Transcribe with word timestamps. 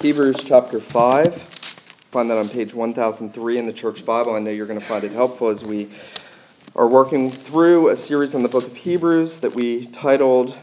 Hebrews 0.00 0.44
chapter 0.44 0.80
5. 0.80 1.34
Find 1.34 2.30
that 2.30 2.38
on 2.38 2.48
page 2.48 2.72
1003 2.72 3.58
in 3.58 3.66
the 3.66 3.72
Church 3.74 4.06
Bible. 4.06 4.34
I 4.34 4.38
know 4.38 4.50
you're 4.50 4.66
going 4.66 4.80
to 4.80 4.84
find 4.84 5.04
it 5.04 5.12
helpful 5.12 5.48
as 5.48 5.62
we 5.62 5.90
are 6.74 6.88
working 6.88 7.30
through 7.30 7.90
a 7.90 7.96
series 7.96 8.34
on 8.34 8.42
the 8.42 8.48
book 8.48 8.66
of 8.66 8.74
Hebrews 8.74 9.40
that 9.40 9.54
we 9.54 9.84
titled 9.84 10.56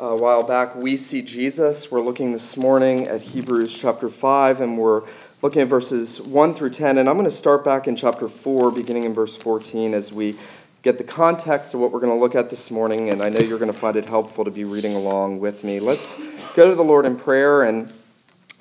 uh, 0.00 0.04
a 0.04 0.16
while 0.16 0.44
back, 0.44 0.74
We 0.76 0.96
See 0.96 1.20
Jesus. 1.20 1.90
We're 1.90 2.00
looking 2.00 2.32
this 2.32 2.56
morning 2.56 3.06
at 3.06 3.20
Hebrews 3.20 3.76
chapter 3.76 4.08
5, 4.08 4.62
and 4.62 4.78
we're 4.78 5.02
looking 5.42 5.60
at 5.60 5.68
verses 5.68 6.18
1 6.22 6.54
through 6.54 6.70
10. 6.70 6.96
And 6.96 7.06
I'm 7.06 7.16
going 7.16 7.26
to 7.26 7.30
start 7.30 7.62
back 7.62 7.86
in 7.86 7.96
chapter 7.96 8.28
4, 8.28 8.70
beginning 8.70 9.04
in 9.04 9.12
verse 9.12 9.36
14, 9.36 9.92
as 9.92 10.10
we 10.10 10.36
get 10.80 10.96
the 10.96 11.04
context 11.04 11.74
of 11.74 11.80
what 11.80 11.92
we're 11.92 12.00
going 12.00 12.16
to 12.16 12.18
look 12.18 12.34
at 12.34 12.48
this 12.48 12.70
morning. 12.70 13.10
And 13.10 13.22
I 13.22 13.28
know 13.28 13.40
you're 13.40 13.58
going 13.58 13.70
to 13.70 13.78
find 13.78 13.96
it 13.96 14.06
helpful 14.06 14.46
to 14.46 14.50
be 14.50 14.64
reading 14.64 14.94
along 14.94 15.38
with 15.38 15.64
me. 15.64 15.80
Let's 15.80 16.16
go 16.54 16.66
to 16.70 16.74
the 16.74 16.82
Lord 16.82 17.04
in 17.04 17.16
prayer 17.16 17.64
and 17.64 17.92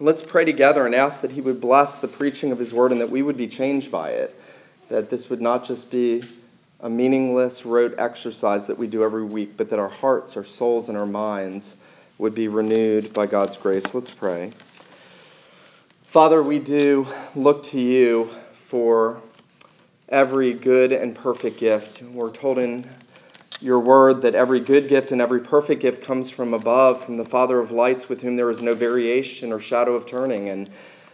Let's 0.02 0.22
pray 0.22 0.46
together 0.46 0.86
and 0.86 0.96
ask 0.96 1.22
that 1.22 1.32
He 1.32 1.42
would 1.42 1.60
bless 1.60 1.98
the 1.98 2.08
preaching 2.08 2.54
of 2.54 2.60
His 2.60 2.74
word 2.74 2.94
and 2.94 3.02
that 3.02 3.10
we 3.10 3.22
would 3.22 3.36
be 3.36 3.48
changed 3.48 3.92
by 3.92 4.12
it. 4.12 4.34
That 4.88 5.10
this 5.10 5.30
would 5.30 5.42
not 5.42 5.66
just 5.66 5.92
be 5.92 6.24
a 6.80 6.90
meaningless 6.90 7.66
rote 7.66 7.96
exercise 7.98 8.68
that 8.68 8.78
we 8.78 8.88
do 8.88 9.04
every 9.04 9.26
week, 9.26 9.58
but 9.58 9.70
that 9.70 9.80
our 9.80 9.90
hearts, 9.90 10.38
our 10.38 10.46
souls, 10.46 10.88
and 10.88 10.98
our 10.98 11.06
minds 11.06 11.84
would 12.18 12.34
be 12.34 12.48
renewed 12.48 13.14
by 13.14 13.26
God's 13.26 13.58
grace. 13.58 13.94
Let's 13.94 14.12
pray. 14.12 14.54
Father, 16.06 16.42
we 16.42 16.60
do 16.60 17.06
look 17.36 17.64
to 17.64 17.80
you 17.80 18.30
for 18.54 19.22
every 20.08 20.54
good 20.54 20.94
and 20.94 21.14
perfect 21.14 21.60
gift. 21.60 22.02
We're 22.02 22.32
told 22.32 22.58
in 22.58 22.88
your 23.62 23.80
word 23.80 24.22
that 24.22 24.36
every 24.36 24.60
good 24.60 24.88
gift 24.88 25.12
and 25.12 25.22
every 25.22 25.42
perfect 25.42 25.82
gift 25.82 26.02
comes 26.02 26.32
from 26.32 26.54
above, 26.54 27.04
from 27.04 27.18
the 27.18 27.26
Father 27.26 27.60
of 27.60 27.72
lights, 27.72 28.08
with 28.08 28.22
whom 28.22 28.36
there 28.36 28.50
is 28.50 28.62
no 28.62 28.74
variation 28.74 29.52
or 29.52 29.60
shadow 29.60 29.96
of 29.96 30.06
turning. 30.06 30.50
And 30.50 30.70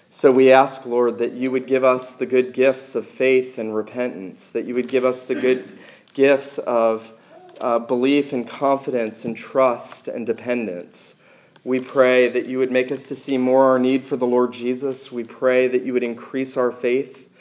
so 0.10 0.32
we 0.32 0.52
ask, 0.52 0.86
Lord, 0.86 1.18
that 1.18 1.34
you 1.34 1.50
would 1.52 1.66
give 1.66 1.84
us 1.84 2.14
the 2.14 2.26
good 2.26 2.54
gifts 2.54 2.96
of 2.96 3.06
faith 3.06 3.58
and 3.58 3.76
repentance, 3.76 4.52
that 4.52 4.66
you 4.66 4.76
would 4.76 4.88
give 4.88 5.06
us 5.06 5.24
the 5.24 5.36
good 5.36 5.68
gifts 6.14 6.60
of 6.60 7.14
uh, 7.62 7.80
belief 7.80 8.32
and 8.32 8.48
confidence 8.48 9.26
and 9.26 9.36
trust 9.36 10.08
and 10.08 10.26
dependence. 10.26 11.24
We 11.64 11.80
pray 11.80 12.28
that 12.30 12.46
you 12.46 12.60
would 12.60 12.72
make 12.72 12.92
us 12.92 13.08
to 13.08 13.16
see 13.16 13.40
more 13.40 13.64
our 13.64 13.80
need 13.80 14.04
for 14.04 14.18
the 14.18 14.28
Lord 14.28 14.54
Jesus. 14.54 15.12
We 15.12 15.24
pray 15.24 15.68
that 15.68 15.82
you 15.82 15.94
would 15.94 16.04
increase 16.04 16.58
our 16.58 16.72
faith 16.72 17.35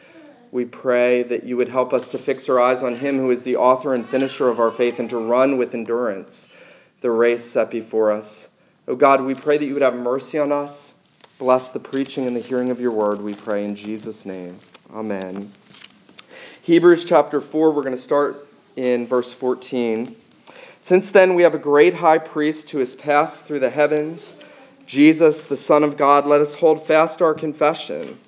we 0.55 0.65
pray 0.65 1.25
that 1.25 1.43
you 1.43 1.57
would 1.57 1.69
help 1.69 1.93
us 1.93 2.07
to 2.07 2.17
fix 2.17 2.49
our 2.49 2.61
eyes 2.61 2.85
on 2.85 2.95
him 2.95 3.19
who 3.19 3.33
is 3.33 3.43
the 3.43 3.57
author 3.57 3.93
and 3.93 4.07
finisher 4.07 4.49
of 4.49 4.61
our 4.61 4.71
faith 4.71 5.01
and 5.01 5.11
to 5.11 5.19
run 5.19 5.59
with 5.59 5.75
endurance 5.75 6.47
the 7.01 7.11
race 7.11 7.45
set 7.45 7.73
before 7.73 8.13
us. 8.13 8.57
Oh 8.87 8.95
God, 8.95 9.21
we 9.21 9.35
pray 9.35 9.59
that 9.59 9.67
you 9.67 9.73
would 9.73 9.83
have 9.83 9.97
mercy 9.97 10.39
on 10.39 10.53
us. 10.53 11.03
Bless 11.41 11.71
the 11.71 11.81
preaching 11.81 12.29
and 12.29 12.37
the 12.37 12.41
hearing 12.41 12.71
of 12.71 12.81
your 12.81 12.93
word, 12.93 13.21
we 13.21 13.35
pray 13.35 13.65
in 13.65 13.75
Jesus' 13.75 14.27
name. 14.27 14.57
Amen. 14.95 15.51
Hebrews 16.63 17.05
chapter 17.05 17.41
4, 17.41 17.73
we're 17.73 17.83
going 17.83 17.97
to 17.97 18.01
start 18.01 18.47
in 18.77 19.09
verse 19.09 19.33
14. 19.33 20.15
Since 20.79 21.11
then, 21.11 21.35
we 21.35 21.43
have 21.43 21.57
a 21.57 21.59
great 21.59 21.95
high 21.95 22.19
priest 22.19 22.71
who 22.71 22.79
has 22.79 22.95
passed 22.95 23.47
through 23.47 23.59
the 23.59 23.71
heavens, 23.71 24.37
Jesus, 24.87 25.43
the 25.43 25.57
Son 25.57 25.83
of 25.83 25.97
God. 25.97 26.27
Let 26.27 26.41
us 26.41 26.55
hold 26.55 26.81
fast 26.87 27.23
our 27.23 27.35
confession. 27.35 28.21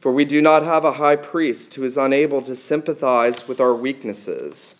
For 0.00 0.12
we 0.12 0.24
do 0.24 0.40
not 0.40 0.62
have 0.62 0.84
a 0.84 0.92
high 0.92 1.16
priest 1.16 1.74
who 1.74 1.82
is 1.82 1.98
unable 1.98 2.40
to 2.42 2.54
sympathize 2.54 3.48
with 3.48 3.60
our 3.60 3.74
weaknesses, 3.74 4.76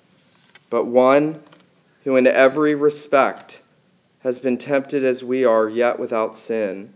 but 0.71 0.85
one 0.85 1.43
who 2.05 2.15
in 2.15 2.27
every 2.29 2.77
respect 2.77 3.61
has 4.21 4.39
been 4.39 4.59
tempted 4.59 5.05
as 5.05 5.25
we 5.25 5.45
are, 5.45 5.69
yet 5.69 5.99
without 5.99 6.37
sin. 6.37 6.93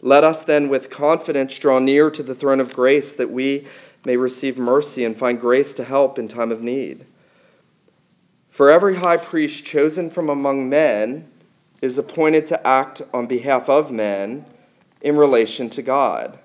Let 0.00 0.22
us 0.22 0.44
then 0.44 0.68
with 0.68 0.90
confidence 0.90 1.58
draw 1.58 1.80
near 1.80 2.08
to 2.10 2.22
the 2.22 2.36
throne 2.36 2.60
of 2.60 2.72
grace 2.72 3.14
that 3.14 3.30
we 3.30 3.66
may 4.04 4.16
receive 4.16 4.56
mercy 4.56 5.04
and 5.04 5.16
find 5.16 5.40
grace 5.40 5.74
to 5.74 5.84
help 5.84 6.20
in 6.20 6.28
time 6.28 6.52
of 6.52 6.62
need. 6.62 7.04
For 8.50 8.70
every 8.70 8.94
high 8.94 9.16
priest 9.16 9.64
chosen 9.64 10.08
from 10.08 10.28
among 10.28 10.68
men 10.68 11.28
is 11.82 11.98
appointed 11.98 12.46
to 12.46 12.66
act 12.66 13.02
on 13.12 13.26
behalf 13.26 13.68
of 13.68 13.90
men 13.90 14.44
in 15.02 15.16
relation 15.16 15.68
to 15.70 15.82
God 15.82 16.38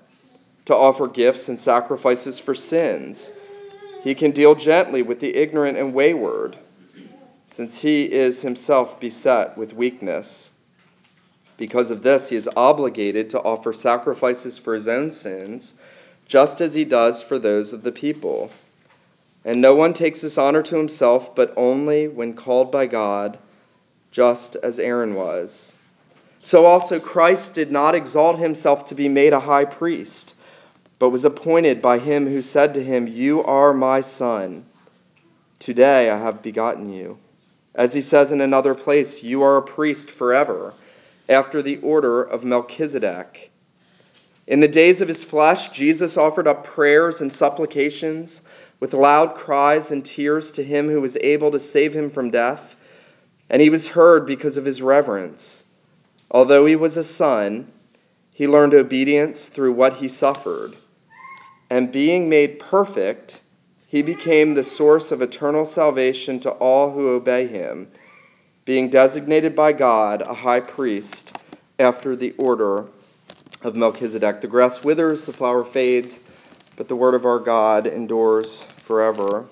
to 0.66 0.74
offer 0.74 1.06
gifts 1.06 1.48
and 1.48 1.60
sacrifices 1.60 2.38
for 2.38 2.54
sins. 2.54 3.32
He 4.02 4.14
can 4.14 4.32
deal 4.32 4.54
gently 4.54 5.02
with 5.02 5.20
the 5.20 5.34
ignorant 5.34 5.78
and 5.78 5.94
wayward, 5.94 6.56
since 7.46 7.80
he 7.80 8.04
is 8.04 8.42
himself 8.42 9.00
beset 9.00 9.56
with 9.56 9.74
weakness. 9.74 10.50
Because 11.56 11.90
of 11.90 12.02
this, 12.02 12.28
he 12.28 12.36
is 12.36 12.48
obligated 12.56 13.30
to 13.30 13.40
offer 13.40 13.72
sacrifices 13.72 14.58
for 14.58 14.74
his 14.74 14.88
own 14.88 15.10
sins, 15.10 15.76
just 16.28 16.60
as 16.60 16.74
he 16.74 16.84
does 16.84 17.22
for 17.22 17.38
those 17.38 17.72
of 17.72 17.82
the 17.82 17.92
people. 17.92 18.50
And 19.44 19.62
no 19.62 19.74
one 19.76 19.94
takes 19.94 20.20
this 20.20 20.38
honor 20.38 20.62
to 20.64 20.76
himself, 20.76 21.34
but 21.34 21.54
only 21.56 22.08
when 22.08 22.34
called 22.34 22.72
by 22.72 22.86
God, 22.86 23.38
just 24.10 24.56
as 24.56 24.80
Aaron 24.80 25.14
was. 25.14 25.76
So 26.40 26.66
also 26.66 26.98
Christ 26.98 27.54
did 27.54 27.70
not 27.70 27.94
exalt 27.94 28.38
himself 28.38 28.86
to 28.86 28.94
be 28.96 29.08
made 29.08 29.32
a 29.32 29.40
high 29.40 29.64
priest 29.64 30.34
but 30.98 31.10
was 31.10 31.26
appointed 31.26 31.82
by 31.82 31.98
him 31.98 32.26
who 32.26 32.40
said 32.40 32.72
to 32.74 32.82
him, 32.82 33.06
You 33.06 33.42
are 33.44 33.74
my 33.74 34.00
son. 34.00 34.64
Today 35.58 36.08
I 36.08 36.16
have 36.16 36.42
begotten 36.42 36.90
you. 36.90 37.18
As 37.74 37.92
he 37.92 38.00
says 38.00 38.32
in 38.32 38.40
another 38.40 38.74
place, 38.74 39.22
You 39.22 39.42
are 39.42 39.58
a 39.58 39.62
priest 39.62 40.10
forever, 40.10 40.72
after 41.28 41.60
the 41.60 41.76
order 41.78 42.22
of 42.22 42.44
Melchizedek. 42.44 43.50
In 44.46 44.60
the 44.60 44.68
days 44.68 45.02
of 45.02 45.08
his 45.08 45.22
flesh, 45.22 45.70
Jesus 45.70 46.16
offered 46.16 46.48
up 46.48 46.64
prayers 46.64 47.20
and 47.20 47.32
supplications 47.32 48.42
with 48.80 48.94
loud 48.94 49.34
cries 49.34 49.92
and 49.92 50.04
tears 50.04 50.52
to 50.52 50.64
him 50.64 50.88
who 50.88 51.00
was 51.02 51.16
able 51.20 51.50
to 51.50 51.58
save 51.58 51.94
him 51.94 52.08
from 52.08 52.30
death, 52.30 52.76
and 53.50 53.60
he 53.60 53.68
was 53.68 53.90
heard 53.90 54.26
because 54.26 54.56
of 54.56 54.64
his 54.64 54.80
reverence. 54.80 55.64
Although 56.30 56.64
he 56.64 56.76
was 56.76 56.96
a 56.96 57.04
son, 57.04 57.70
he 58.32 58.48
learned 58.48 58.74
obedience 58.74 59.48
through 59.48 59.72
what 59.72 59.94
he 59.94 60.08
suffered 60.08 60.76
and 61.70 61.92
being 61.92 62.28
made 62.28 62.58
perfect, 62.58 63.40
he 63.88 64.02
became 64.02 64.54
the 64.54 64.62
source 64.62 65.12
of 65.12 65.22
eternal 65.22 65.64
salvation 65.64 66.40
to 66.40 66.50
all 66.50 66.90
who 66.90 67.10
obey 67.10 67.46
him, 67.46 67.88
being 68.64 68.90
designated 68.90 69.54
by 69.54 69.72
God 69.72 70.22
a 70.22 70.34
high 70.34 70.60
priest 70.60 71.36
after 71.78 72.16
the 72.16 72.32
order 72.38 72.86
of 73.62 73.76
Melchizedek. 73.76 74.40
The 74.40 74.48
grass 74.48 74.84
withers, 74.84 75.26
the 75.26 75.32
flower 75.32 75.64
fades, 75.64 76.20
but 76.76 76.88
the 76.88 76.96
word 76.96 77.14
of 77.14 77.24
our 77.24 77.38
God 77.38 77.86
endures 77.86 78.64
forever. 78.64 79.46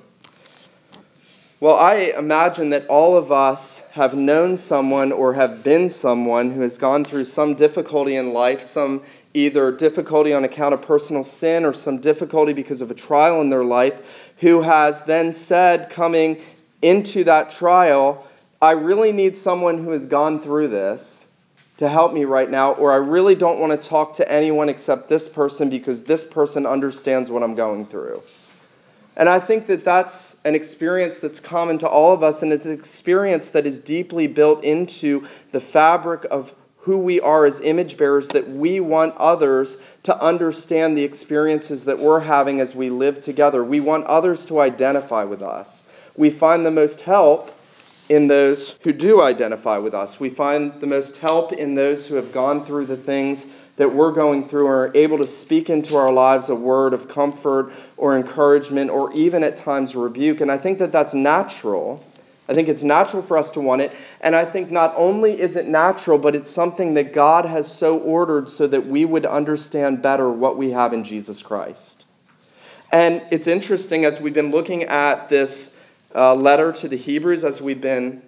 Well, 1.61 1.77
I 1.77 2.13
imagine 2.19 2.71
that 2.71 2.87
all 2.89 3.17
of 3.17 3.33
us 3.33 3.89
have 3.93 4.15
known 4.15 4.57
someone 4.57 5.13
or 5.13 5.33
have 5.33 5.65
been 5.65 5.89
someone 5.89 6.51
who 6.51 6.61
has 6.61 6.77
gone 6.77 7.05
through 7.05 7.25
some 7.25 7.55
difficulty 7.55 8.17
in 8.17 8.35
life, 8.35 8.61
some 8.61 9.03
either 9.35 9.73
difficulty 9.73 10.33
on 10.33 10.45
account 10.45 10.73
of 10.73 10.81
personal 10.81 11.25
sin 11.25 11.65
or 11.65 11.73
some 11.73 11.99
difficulty 11.99 12.53
because 12.53 12.81
of 12.81 12.91
a 12.91 12.95
trial 12.95 13.41
in 13.41 13.51
their 13.51 13.65
life, 13.65 14.33
who 14.39 14.63
has 14.63 15.03
then 15.03 15.33
said, 15.33 15.91
coming 15.91 16.41
into 16.83 17.25
that 17.25 17.51
trial, 17.51 18.27
I 18.63 18.73
really 18.73 19.13
need 19.13 19.37
someone 19.37 19.83
who 19.83 19.91
has 19.91 20.07
gone 20.07 20.41
through 20.41 20.69
this 20.69 21.29
to 21.77 21.89
help 21.89 22.13
me 22.13 22.25
right 22.25 22.49
now, 22.49 22.73
or 22.75 22.93
I 22.93 22.97
really 22.97 23.35
don't 23.35 23.59
want 23.59 23.73
to 23.73 23.89
talk 23.89 24.13
to 24.15 24.31
anyone 24.31 24.69
except 24.69 25.09
this 25.09 25.29
person 25.29 25.69
because 25.69 26.05
this 26.05 26.25
person 26.25 26.67
understands 26.67 27.31
what 27.31 27.43
I'm 27.43 27.57
going 27.57 27.87
through. 27.87 28.23
And 29.17 29.29
I 29.29 29.41
think 29.41 29.67
that 29.67 29.85
that's 29.85 30.37
an 30.45 30.55
experience 30.55 31.19
that's 31.19 31.41
common 31.41 31.79
to 31.79 31.89
all 31.89 32.13
of 32.13 32.23
us, 32.23 32.43
and 32.43 32.53
it's 32.53 32.67
an 32.67 32.73
experience 32.73 33.51
that 33.51 33.67
is 33.67 33.81
deeply 33.81 34.29
built 34.29 34.63
into 34.63 35.27
the 35.51 35.61
fabric 35.61 36.25
of 36.31 36.55
who 36.85 36.99
we 36.99 37.19
are 37.21 37.47
as 37.47 37.61
image 37.61 37.97
bearers, 37.97 38.29
that 38.29 38.47
we 38.47 38.79
want 38.79 39.15
others 39.17 39.97
to 40.03 40.23
understand 40.23 40.99
the 40.99 41.03
experiences 41.03 41.87
that 41.87 41.99
we're 41.99 42.21
having 42.21 42.61
as 42.61 42.77
we 42.77 42.91
live 42.91 43.23
together. 43.23 43.65
We 43.65 43.81
want 43.81 44.05
others 44.05 44.45
to 44.47 44.61
identify 44.61 45.25
with 45.25 45.41
us. 45.41 46.11
We 46.15 46.29
find 46.29 46.65
the 46.65 46.71
most 46.71 47.01
help 47.01 47.51
in 48.11 48.29
those 48.29 48.79
who 48.83 48.93
do 48.93 49.23
identify 49.23 49.79
with 49.79 49.95
us. 49.95 50.21
We 50.21 50.29
find 50.29 50.79
the 50.79 50.87
most 50.87 51.17
help 51.17 51.55
in 51.55 51.75
those 51.75 52.07
who 52.07 52.17
have 52.17 52.33
gone 52.33 52.63
through 52.63 52.85
the 52.85 52.99
things 52.99 53.71
that 53.77 53.93
we're 53.93 54.13
going 54.13 54.45
through 54.45 54.67
and 54.67 54.75
are 54.75 54.93
able 54.95 55.17
to 55.17 55.27
speak 55.27 55.71
into 55.71 55.97
our 55.97 56.13
lives 56.13 56.51
a 56.51 56.55
word 56.55 56.93
of 56.93 57.09
comfort 57.09 57.73
or 57.97 58.15
encouragement 58.15 58.91
or 58.91 59.11
even 59.15 59.43
at 59.43 59.57
times 59.57 59.97
rebuke. 59.97 60.43
And 60.43 60.53
I 60.53 60.59
think 60.59 60.79
that 60.81 60.93
that's 60.93 61.15
natural 61.15 62.05
I 62.49 62.55
think 62.55 62.69
it's 62.69 62.85
natural 62.85 63.23
for 63.23 63.39
us 63.39 63.51
to 63.53 63.61
want 63.61 63.81
it. 63.81 63.93
And 64.21 64.37
I 64.37 64.45
think 64.45 64.71
not 64.71 64.93
only 64.97 65.41
is 65.41 65.57
it 65.57 65.67
natural, 65.67 66.19
but 66.19 66.37
it's 66.37 66.51
something 66.51 66.95
that 66.95 67.13
God 67.13 67.47
has 67.47 67.71
so 67.71 67.99
ordered 67.99 68.49
so 68.49 68.67
that 68.67 68.87
we 68.87 69.05
would 69.05 69.25
understand 69.25 70.03
better 70.03 70.31
what 70.31 70.57
we 70.57 70.71
have 70.71 70.93
in 70.93 71.05
Jesus 71.05 71.43
Christ. 71.43 72.07
And 72.93 73.23
it's 73.31 73.47
interesting 73.47 74.05
as 74.05 74.21
we've 74.21 74.35
been 74.35 74.51
looking 74.51 74.85
at 74.85 75.29
this 75.29 75.81
uh, 76.15 76.35
letter 76.35 76.71
to 76.73 76.89
the 76.89 76.97
Hebrews, 76.97 77.45
as 77.45 77.61
we've 77.63 77.81
been 77.81 78.23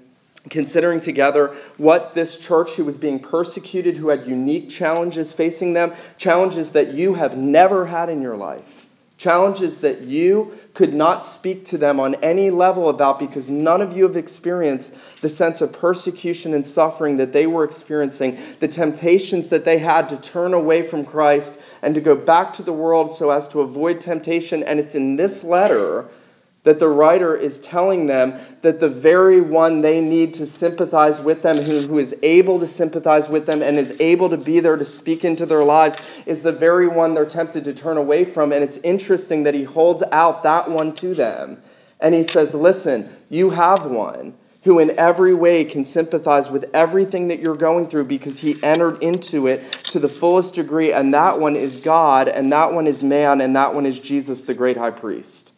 considering 0.48 1.00
together 1.00 1.54
what 1.76 2.14
this 2.14 2.38
church 2.38 2.74
who 2.76 2.84
was 2.84 2.98
being 2.98 3.18
persecuted, 3.18 3.96
who 3.96 4.08
had 4.08 4.26
unique 4.26 4.70
challenges 4.70 5.32
facing 5.32 5.72
them, 5.72 5.92
challenges 6.18 6.72
that 6.72 6.94
you 6.94 7.14
have 7.14 7.36
never 7.36 7.84
had 7.84 8.08
in 8.08 8.22
your 8.22 8.36
life, 8.36 8.85
challenges 9.18 9.78
that 9.78 10.02
you 10.02 10.52
could 10.74 10.92
not 10.92 11.24
speak 11.24 11.64
to 11.64 11.78
them 11.78 11.98
on 11.98 12.14
any 12.16 12.50
level 12.50 12.90
about 12.90 13.18
because 13.18 13.48
none 13.48 13.80
of 13.80 13.96
you 13.96 14.02
have 14.02 14.16
experienced 14.16 14.94
the 15.22 15.28
sense 15.28 15.62
of 15.62 15.72
persecution 15.72 16.52
and 16.52 16.66
suffering 16.66 17.16
that 17.16 17.32
they 17.32 17.46
were 17.46 17.64
experiencing, 17.64 18.36
the 18.60 18.68
temptations 18.68 19.48
that 19.48 19.64
they 19.64 19.78
had 19.78 20.08
to 20.10 20.20
turn 20.20 20.52
away 20.52 20.82
from 20.82 21.04
Christ 21.04 21.60
and 21.82 21.94
to 21.94 22.00
go 22.00 22.14
back 22.14 22.52
to 22.54 22.62
the 22.62 22.72
world 22.72 23.12
so 23.14 23.30
as 23.30 23.48
to 23.48 23.60
avoid 23.60 24.00
temptation. 24.00 24.62
And 24.62 24.78
it's 24.78 24.94
in 24.94 25.16
this 25.16 25.42
letter 25.42 26.06
that 26.66 26.80
the 26.80 26.88
writer 26.88 27.36
is 27.36 27.60
telling 27.60 28.06
them 28.06 28.34
that 28.62 28.80
the 28.80 28.88
very 28.88 29.40
one 29.40 29.82
they 29.82 30.00
need 30.00 30.34
to 30.34 30.44
sympathize 30.44 31.20
with 31.20 31.40
them, 31.40 31.58
who, 31.58 31.82
who 31.82 31.98
is 31.98 32.12
able 32.24 32.58
to 32.58 32.66
sympathize 32.66 33.28
with 33.28 33.46
them 33.46 33.62
and 33.62 33.78
is 33.78 33.94
able 34.00 34.28
to 34.28 34.36
be 34.36 34.58
there 34.58 34.76
to 34.76 34.84
speak 34.84 35.24
into 35.24 35.46
their 35.46 35.62
lives, 35.62 36.00
is 36.26 36.42
the 36.42 36.50
very 36.50 36.88
one 36.88 37.14
they're 37.14 37.24
tempted 37.24 37.62
to 37.62 37.72
turn 37.72 37.96
away 37.96 38.24
from. 38.24 38.50
And 38.50 38.64
it's 38.64 38.78
interesting 38.78 39.44
that 39.44 39.54
he 39.54 39.62
holds 39.62 40.02
out 40.10 40.42
that 40.42 40.68
one 40.68 40.92
to 40.94 41.14
them. 41.14 41.62
And 42.00 42.12
he 42.12 42.24
says, 42.24 42.52
Listen, 42.52 43.08
you 43.30 43.50
have 43.50 43.86
one 43.86 44.34
who 44.64 44.80
in 44.80 44.98
every 44.98 45.34
way 45.34 45.64
can 45.64 45.84
sympathize 45.84 46.50
with 46.50 46.68
everything 46.74 47.28
that 47.28 47.38
you're 47.38 47.54
going 47.54 47.86
through 47.86 48.06
because 48.06 48.40
he 48.40 48.60
entered 48.64 49.00
into 49.04 49.46
it 49.46 49.62
to 49.84 50.00
the 50.00 50.08
fullest 50.08 50.56
degree. 50.56 50.92
And 50.92 51.14
that 51.14 51.38
one 51.38 51.54
is 51.54 51.76
God, 51.76 52.26
and 52.26 52.50
that 52.50 52.72
one 52.72 52.88
is 52.88 53.04
man, 53.04 53.40
and 53.40 53.54
that 53.54 53.72
one 53.72 53.86
is 53.86 54.00
Jesus, 54.00 54.42
the 54.42 54.54
great 54.54 54.76
high 54.76 54.90
priest. 54.90 55.52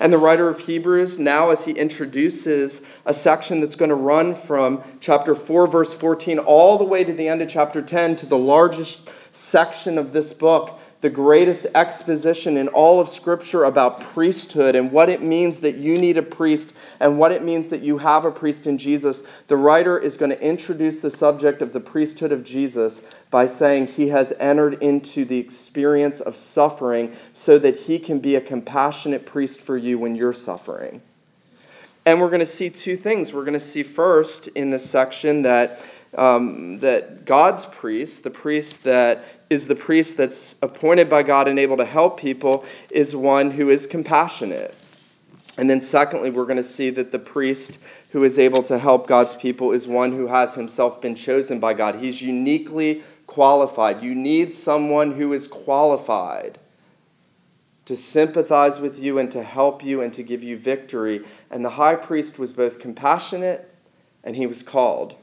And 0.00 0.12
the 0.12 0.18
writer 0.18 0.48
of 0.48 0.60
Hebrews, 0.60 1.18
now 1.18 1.50
as 1.50 1.64
he 1.64 1.72
introduces 1.72 2.86
a 3.04 3.12
section 3.12 3.60
that's 3.60 3.74
going 3.74 3.88
to 3.88 3.96
run 3.96 4.34
from 4.34 4.82
chapter 5.00 5.34
4, 5.34 5.66
verse 5.66 5.92
14, 5.92 6.38
all 6.38 6.78
the 6.78 6.84
way 6.84 7.02
to 7.02 7.12
the 7.12 7.26
end 7.26 7.42
of 7.42 7.48
chapter 7.48 7.82
10, 7.82 8.16
to 8.16 8.26
the 8.26 8.38
largest 8.38 9.10
section 9.34 9.98
of 9.98 10.12
this 10.12 10.32
book, 10.32 10.78
the 11.00 11.10
greatest 11.10 11.66
exposition 11.76 12.56
in 12.56 12.66
all 12.68 13.00
of 13.00 13.08
Scripture 13.08 13.64
about 13.64 14.00
priesthood 14.00 14.74
and 14.74 14.90
what 14.90 15.08
it 15.08 15.22
means 15.22 15.60
that 15.60 15.76
you 15.76 15.96
need 15.96 16.18
a 16.18 16.22
priest 16.22 16.76
and 16.98 17.18
what 17.18 17.30
it 17.30 17.44
means 17.44 17.68
that 17.68 17.82
you 17.82 17.98
have 17.98 18.24
a 18.24 18.32
priest 18.32 18.66
in 18.66 18.78
Jesus, 18.78 19.22
the 19.46 19.56
writer 19.56 19.96
is 19.96 20.16
going 20.16 20.30
to 20.30 20.42
introduce 20.42 21.00
the 21.00 21.10
subject 21.10 21.62
of 21.62 21.72
the 21.72 21.80
priesthood 21.80 22.32
of 22.32 22.42
Jesus 22.42 23.00
by 23.30 23.46
saying 23.46 23.86
he 23.86 24.08
has 24.08 24.32
entered 24.40 24.82
into 24.82 25.24
the 25.24 25.38
experience 25.38 26.20
of 26.20 26.34
suffering 26.34 27.14
so 27.32 27.58
that 27.58 27.76
he 27.76 28.00
can 28.00 28.18
be 28.18 28.34
a 28.34 28.40
compassionate 28.40 29.24
priest 29.24 29.60
for 29.60 29.76
you 29.76 30.00
when 30.00 30.16
you're 30.16 30.32
suffering. 30.32 31.00
And 32.06 32.20
we're 32.20 32.30
going 32.30 32.40
to 32.40 32.46
see 32.46 32.70
two 32.70 32.96
things. 32.96 33.32
We're 33.32 33.44
going 33.44 33.52
to 33.52 33.60
see 33.60 33.82
first 33.84 34.48
in 34.48 34.70
this 34.70 34.88
section 34.88 35.42
that. 35.42 35.84
Um, 36.14 36.78
that 36.78 37.26
God's 37.26 37.66
priest, 37.66 38.24
the 38.24 38.30
priest 38.30 38.84
that 38.84 39.24
is 39.50 39.68
the 39.68 39.74
priest 39.74 40.16
that's 40.16 40.56
appointed 40.62 41.10
by 41.10 41.22
God 41.22 41.48
and 41.48 41.58
able 41.58 41.76
to 41.76 41.84
help 41.84 42.18
people, 42.18 42.64
is 42.90 43.14
one 43.14 43.50
who 43.50 43.68
is 43.68 43.86
compassionate. 43.86 44.74
And 45.58 45.68
then, 45.68 45.80
secondly, 45.80 46.30
we're 46.30 46.44
going 46.44 46.56
to 46.56 46.64
see 46.64 46.90
that 46.90 47.10
the 47.10 47.18
priest 47.18 47.80
who 48.10 48.22
is 48.24 48.38
able 48.38 48.62
to 48.62 48.78
help 48.78 49.06
God's 49.06 49.34
people 49.34 49.72
is 49.72 49.88
one 49.88 50.12
who 50.12 50.28
has 50.28 50.54
himself 50.54 51.00
been 51.00 51.16
chosen 51.16 51.58
by 51.58 51.74
God. 51.74 51.96
He's 51.96 52.22
uniquely 52.22 53.02
qualified. 53.26 54.02
You 54.02 54.14
need 54.14 54.52
someone 54.52 55.12
who 55.12 55.32
is 55.32 55.48
qualified 55.48 56.58
to 57.86 57.96
sympathize 57.96 58.80
with 58.80 59.00
you 59.00 59.18
and 59.18 59.32
to 59.32 59.42
help 59.42 59.82
you 59.82 60.02
and 60.02 60.12
to 60.12 60.22
give 60.22 60.42
you 60.42 60.58
victory. 60.58 61.22
And 61.50 61.64
the 61.64 61.70
high 61.70 61.94
priest 61.94 62.38
was 62.38 62.52
both 62.52 62.78
compassionate 62.80 63.68
and 64.24 64.36
he 64.36 64.46
was 64.46 64.62
called. 64.62 65.16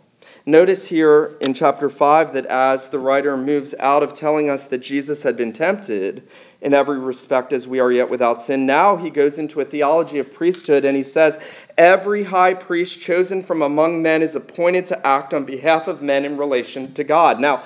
Notice 0.45 0.87
here 0.87 1.35
in 1.41 1.53
chapter 1.53 1.89
5 1.89 2.33
that 2.33 2.45
as 2.45 2.89
the 2.89 2.99
writer 2.99 3.35
moves 3.35 3.73
out 3.79 4.03
of 4.03 4.13
telling 4.13 4.49
us 4.49 4.65
that 4.65 4.79
Jesus 4.79 5.23
had 5.23 5.35
been 5.35 5.51
tempted 5.51 6.27
in 6.61 6.73
every 6.73 6.99
respect 6.99 7.51
as 7.51 7.67
we 7.67 7.79
are 7.79 7.91
yet 7.91 8.09
without 8.09 8.39
sin, 8.39 8.65
now 8.65 8.95
he 8.95 9.09
goes 9.09 9.39
into 9.39 9.61
a 9.61 9.65
theology 9.65 10.19
of 10.19 10.33
priesthood 10.33 10.85
and 10.85 10.95
he 10.95 11.03
says, 11.03 11.39
Every 11.77 12.23
high 12.23 12.53
priest 12.53 13.01
chosen 13.01 13.41
from 13.41 13.61
among 13.61 14.01
men 14.01 14.21
is 14.21 14.35
appointed 14.35 14.85
to 14.87 15.07
act 15.07 15.33
on 15.33 15.45
behalf 15.45 15.87
of 15.87 16.01
men 16.01 16.25
in 16.25 16.37
relation 16.37 16.93
to 16.93 17.03
God. 17.03 17.39
Now, 17.39 17.63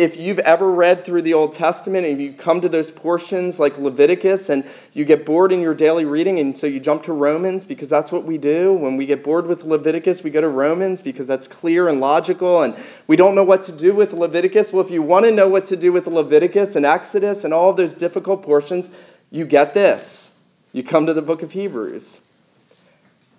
if 0.00 0.16
you've 0.16 0.38
ever 0.38 0.70
read 0.70 1.04
through 1.04 1.20
the 1.20 1.34
Old 1.34 1.52
Testament 1.52 2.06
and 2.06 2.18
you 2.18 2.32
come 2.32 2.62
to 2.62 2.70
those 2.70 2.90
portions 2.90 3.60
like 3.60 3.76
Leviticus 3.76 4.48
and 4.48 4.64
you 4.94 5.04
get 5.04 5.26
bored 5.26 5.52
in 5.52 5.60
your 5.60 5.74
daily 5.74 6.06
reading 6.06 6.38
and 6.38 6.56
so 6.56 6.66
you 6.66 6.80
jump 6.80 7.02
to 7.02 7.12
Romans 7.12 7.66
because 7.66 7.90
that's 7.90 8.10
what 8.10 8.24
we 8.24 8.38
do. 8.38 8.72
When 8.72 8.96
we 8.96 9.04
get 9.04 9.22
bored 9.22 9.46
with 9.46 9.64
Leviticus, 9.64 10.24
we 10.24 10.30
go 10.30 10.40
to 10.40 10.48
Romans 10.48 11.02
because 11.02 11.26
that's 11.26 11.46
clear 11.46 11.86
and 11.86 12.00
logical 12.00 12.62
and 12.62 12.82
we 13.08 13.16
don't 13.16 13.34
know 13.34 13.44
what 13.44 13.60
to 13.62 13.72
do 13.72 13.94
with 13.94 14.14
Leviticus. 14.14 14.72
Well, 14.72 14.82
if 14.82 14.90
you 14.90 15.02
want 15.02 15.26
to 15.26 15.32
know 15.32 15.50
what 15.50 15.66
to 15.66 15.76
do 15.76 15.92
with 15.92 16.06
Leviticus 16.06 16.76
and 16.76 16.86
Exodus 16.86 17.44
and 17.44 17.52
all 17.52 17.68
of 17.68 17.76
those 17.76 17.92
difficult 17.92 18.42
portions, 18.42 18.88
you 19.30 19.44
get 19.44 19.74
this. 19.74 20.34
You 20.72 20.82
come 20.82 21.04
to 21.06 21.12
the 21.12 21.20
book 21.20 21.42
of 21.42 21.52
Hebrews. 21.52 22.22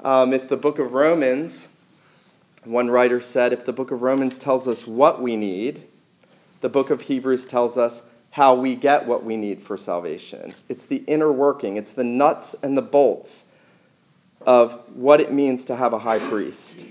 Um, 0.03 0.31
if 0.31 0.47
the 0.47 0.57
book 0.57 0.77
of 0.77 0.93
Romans, 0.93 1.69
one 2.65 2.91
writer 2.91 3.19
said, 3.19 3.51
if 3.51 3.65
the 3.65 3.73
book 3.73 3.89
of 3.89 4.03
Romans 4.03 4.37
tells 4.37 4.67
us 4.67 4.85
what 4.85 5.23
we 5.23 5.35
need, 5.35 5.87
the 6.61 6.69
book 6.69 6.89
of 6.89 7.01
Hebrews 7.01 7.45
tells 7.45 7.77
us 7.77 8.03
how 8.29 8.55
we 8.55 8.75
get 8.75 9.05
what 9.05 9.23
we 9.25 9.35
need 9.35 9.61
for 9.61 9.75
salvation. 9.75 10.53
It's 10.69 10.85
the 10.85 11.03
inner 11.07 11.31
working, 11.31 11.77
it's 11.77 11.93
the 11.93 12.03
nuts 12.03 12.55
and 12.63 12.77
the 12.77 12.81
bolts 12.81 13.45
of 14.45 14.95
what 14.95 15.19
it 15.21 15.31
means 15.31 15.65
to 15.65 15.75
have 15.75 15.93
a 15.93 15.99
high 15.99 16.19
priest. 16.19 16.85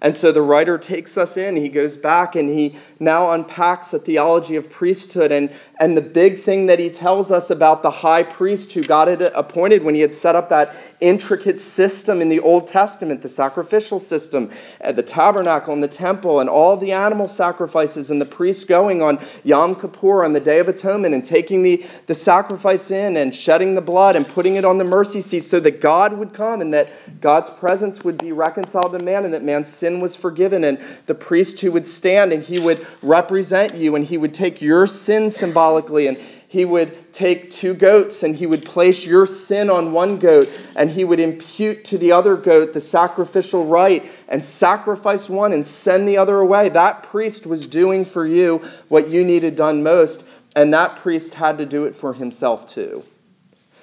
And 0.00 0.16
so 0.16 0.30
the 0.30 0.42
writer 0.42 0.78
takes 0.78 1.18
us 1.18 1.36
in. 1.36 1.56
He 1.56 1.68
goes 1.68 1.96
back 1.96 2.36
and 2.36 2.48
he 2.48 2.76
now 3.00 3.32
unpacks 3.32 3.92
a 3.92 3.98
theology 3.98 4.54
of 4.54 4.70
priesthood. 4.70 5.32
And, 5.32 5.52
and 5.80 5.96
the 5.96 6.02
big 6.02 6.38
thing 6.38 6.66
that 6.66 6.78
he 6.78 6.88
tells 6.88 7.32
us 7.32 7.50
about 7.50 7.82
the 7.82 7.90
high 7.90 8.22
priest 8.22 8.72
who 8.72 8.84
God 8.84 9.08
had 9.08 9.22
appointed 9.22 9.82
when 9.82 9.96
he 9.96 10.00
had 10.00 10.14
set 10.14 10.36
up 10.36 10.50
that 10.50 10.76
intricate 11.00 11.58
system 11.58 12.20
in 12.20 12.28
the 12.28 12.38
Old 12.38 12.68
Testament, 12.68 13.22
the 13.22 13.28
sacrificial 13.28 13.98
system, 13.98 14.50
uh, 14.84 14.92
the 14.92 15.02
tabernacle 15.02 15.74
and 15.74 15.82
the 15.82 15.88
temple, 15.88 16.38
and 16.38 16.48
all 16.48 16.76
the 16.76 16.92
animal 16.92 17.26
sacrifices, 17.26 18.08
and 18.10 18.20
the 18.20 18.26
priest 18.26 18.68
going 18.68 19.02
on 19.02 19.18
Yom 19.42 19.74
Kippur 19.74 20.22
on 20.22 20.32
the 20.32 20.40
Day 20.40 20.60
of 20.60 20.68
Atonement 20.68 21.12
and 21.12 21.24
taking 21.24 21.64
the, 21.64 21.84
the 22.06 22.14
sacrifice 22.14 22.92
in 22.92 23.16
and 23.16 23.34
shedding 23.34 23.74
the 23.74 23.80
blood 23.80 24.14
and 24.14 24.28
putting 24.28 24.54
it 24.54 24.64
on 24.64 24.78
the 24.78 24.84
mercy 24.84 25.20
seat 25.20 25.40
so 25.40 25.58
that 25.58 25.80
God 25.80 26.16
would 26.16 26.32
come 26.32 26.60
and 26.60 26.72
that 26.72 26.88
God's 27.20 27.50
presence 27.50 28.04
would 28.04 28.18
be 28.18 28.30
reconciled 28.30 28.96
to 28.96 29.04
man 29.04 29.24
and 29.24 29.34
that 29.34 29.42
man's 29.42 29.66
sin 29.68 29.87
sin 29.88 30.00
was 30.00 30.14
forgiven, 30.14 30.64
and 30.64 30.78
the 31.06 31.14
priest 31.14 31.60
who 31.60 31.72
would 31.72 31.86
stand 31.86 32.32
and 32.32 32.42
he 32.42 32.58
would 32.58 32.86
represent 33.02 33.74
you, 33.74 33.96
and 33.96 34.04
he 34.04 34.18
would 34.18 34.34
take 34.34 34.60
your 34.60 34.86
sin 34.86 35.30
symbolically, 35.30 36.06
and 36.06 36.18
he 36.48 36.64
would 36.64 37.12
take 37.12 37.50
two 37.50 37.74
goats 37.74 38.22
and 38.22 38.34
he 38.34 38.46
would 38.46 38.64
place 38.64 39.06
your 39.06 39.26
sin 39.26 39.68
on 39.68 39.92
one 39.92 40.18
goat 40.18 40.48
and 40.76 40.90
he 40.90 41.04
would 41.04 41.20
impute 41.20 41.84
to 41.84 41.98
the 41.98 42.10
other 42.10 42.36
goat 42.36 42.72
the 42.72 42.80
sacrificial 42.80 43.66
rite 43.66 44.10
and 44.30 44.42
sacrifice 44.42 45.28
one 45.28 45.52
and 45.52 45.66
send 45.66 46.08
the 46.08 46.16
other 46.16 46.38
away. 46.38 46.70
That 46.70 47.02
priest 47.02 47.46
was 47.46 47.66
doing 47.66 48.02
for 48.06 48.26
you 48.26 48.62
what 48.88 49.08
you 49.08 49.26
needed 49.26 49.56
done 49.56 49.82
most, 49.82 50.24
and 50.56 50.72
that 50.72 50.96
priest 50.96 51.34
had 51.34 51.58
to 51.58 51.66
do 51.66 51.84
it 51.84 51.94
for 51.94 52.14
himself 52.14 52.66
too. 52.66 53.04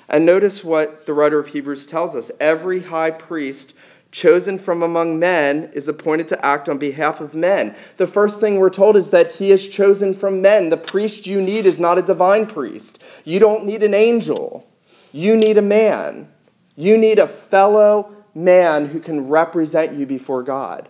And 0.10 0.26
notice 0.26 0.64
what 0.64 1.06
the 1.06 1.14
writer 1.14 1.38
of 1.38 1.48
Hebrews 1.48 1.86
tells 1.86 2.16
us 2.16 2.32
every 2.40 2.82
high 2.82 3.12
priest 3.12 3.76
chosen 4.16 4.58
from 4.58 4.82
among 4.82 5.20
men, 5.20 5.70
is 5.74 5.90
appointed 5.90 6.26
to 6.30 6.46
act 6.46 6.70
on 6.70 6.78
behalf 6.78 7.20
of 7.20 7.36
men. 7.36 7.76
The 7.98 8.08
first 8.08 8.40
thing 8.40 8.58
we're 8.58 8.70
told 8.70 8.96
is 8.96 9.10
that 9.10 9.30
he 9.30 9.52
is 9.52 9.68
chosen 9.68 10.14
from 10.14 10.42
men. 10.42 10.70
The 10.70 10.78
priest 10.78 11.28
you 11.28 11.42
need 11.42 11.66
is 11.66 11.82
not 11.82 11.98
a 11.98 12.02
divine 12.02 12.46
priest. 12.46 13.04
You 13.26 13.42
don't 13.42 13.66
need 13.66 13.84
an 13.84 13.94
angel. 13.94 14.66
You 15.12 15.36
need 15.36 15.58
a 15.58 15.62
man. 15.62 16.30
You 16.78 16.98
need 16.98 17.20
a 17.20 17.28
fellow 17.28 18.16
man 18.34 18.86
who 18.86 19.02
can 19.02 19.30
represent 19.30 19.94
you 19.98 20.06
before 20.06 20.44
God. 20.44 20.88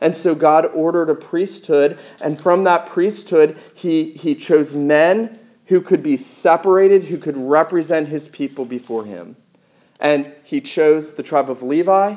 And 0.00 0.14
so 0.14 0.34
God 0.34 0.66
ordered 0.74 1.10
a 1.10 1.14
priesthood, 1.14 1.96
and 2.20 2.38
from 2.38 2.64
that 2.64 2.86
priesthood, 2.86 3.56
he, 3.74 4.10
he 4.10 4.34
chose 4.34 4.74
men 4.74 5.38
who 5.66 5.80
could 5.80 6.02
be 6.02 6.16
separated, 6.16 7.04
who 7.04 7.18
could 7.18 7.36
represent 7.36 8.08
his 8.08 8.28
people 8.28 8.64
before 8.64 9.04
him. 9.04 9.36
And 10.00 10.32
he 10.42 10.60
chose 10.60 11.14
the 11.14 11.22
tribe 11.22 11.48
of 11.48 11.62
Levi, 11.62 12.16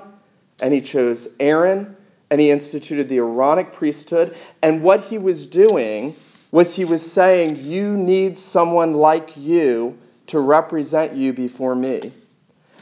and 0.60 0.74
he 0.74 0.82
chose 0.82 1.28
Aaron 1.40 1.96
and 2.30 2.42
he 2.42 2.52
instituted 2.52 3.08
the 3.08 3.18
Aaronic 3.18 3.72
priesthood. 3.72 4.36
And 4.62 4.84
what 4.84 5.02
he 5.02 5.18
was 5.18 5.48
doing 5.48 6.16
was 6.52 6.76
he 6.76 6.86
was 6.86 7.10
saying, 7.10 7.58
You 7.58 7.96
need 7.96 8.38
someone 8.38 8.94
like 8.94 9.38
you 9.38 9.98
to 10.28 10.40
represent 10.40 11.16
you 11.16 11.34
before 11.34 11.76
me. 11.76 12.12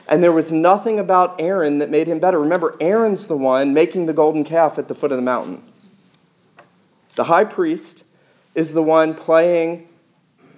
And 0.07 0.23
there 0.23 0.31
was 0.31 0.51
nothing 0.51 0.99
about 0.99 1.41
Aaron 1.41 1.79
that 1.79 1.89
made 1.89 2.07
him 2.07 2.19
better. 2.19 2.39
Remember, 2.39 2.75
Aaron's 2.79 3.27
the 3.27 3.37
one 3.37 3.73
making 3.73 4.05
the 4.05 4.13
golden 4.13 4.43
calf 4.43 4.77
at 4.77 4.87
the 4.87 4.95
foot 4.95 5.11
of 5.11 5.17
the 5.17 5.23
mountain. 5.23 5.63
The 7.15 7.23
high 7.23 7.45
priest 7.45 8.03
is 8.53 8.73
the 8.73 8.83
one 8.83 9.13
playing 9.13 9.87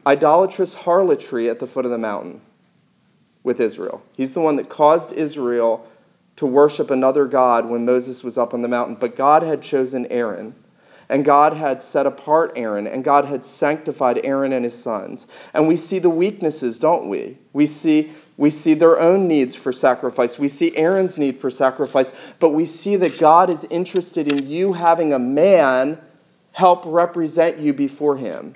idolatrous 0.06 0.74
harlotry 0.74 1.50
at 1.50 1.60
the 1.60 1.68
foot 1.68 1.86
of 1.86 1.92
the 1.92 1.98
mountain 1.98 2.42
with 3.44 3.62
Israel. 3.62 4.02
He's 4.14 4.34
the 4.34 4.42
one 4.42 4.58
that 4.58 4.70
caused 4.70 5.14
Israel 5.14 5.88
to 6.38 6.46
worship 6.46 6.90
another 6.92 7.26
God 7.26 7.70
when 7.70 7.86
Moses 7.86 8.24
was 8.24 8.38
up 8.38 8.54
on 8.54 8.62
the 8.62 8.68
mountain, 8.68 8.96
but 8.96 9.16
God 9.16 9.44
had 9.44 9.62
chosen 9.62 10.06
Aaron. 10.08 10.56
And 11.10 11.24
God 11.24 11.54
had 11.54 11.82
set 11.82 12.06
apart 12.06 12.52
Aaron, 12.58 12.86
and 12.86 13.02
God 13.02 13.24
had 13.24 13.46
sanctified 13.46 14.20
Aaron 14.26 14.52
and 14.52 14.66
his 14.66 14.78
sons. 14.78 15.50
And 15.54 15.66
we 15.66 15.78
see 15.78 16.00
the 16.00 16.10
weaknesses, 16.10 16.80
don't 16.80 17.08
we? 17.08 17.38
We 17.54 17.66
see, 17.66 18.12
we 18.36 18.50
see 18.50 18.74
their 18.74 19.00
own 19.00 19.26
needs 19.26 19.56
for 19.56 19.72
sacrifice. 19.72 20.38
We 20.38 20.50
see 20.50 20.76
Aaron's 20.76 21.18
need 21.18 21.40
for 21.40 21.50
sacrifice, 21.50 22.34
but 22.40 22.50
we 22.50 22.66
see 22.66 22.98
that 22.98 23.20
God 23.20 23.50
is 23.50 23.66
interested 23.70 24.30
in 24.30 24.48
you 24.48 24.74
having 24.74 25.14
a 25.14 25.20
man 25.20 25.98
help 26.52 26.84
represent 26.86 27.58
you 27.58 27.74
before 27.74 28.18
him. 28.18 28.54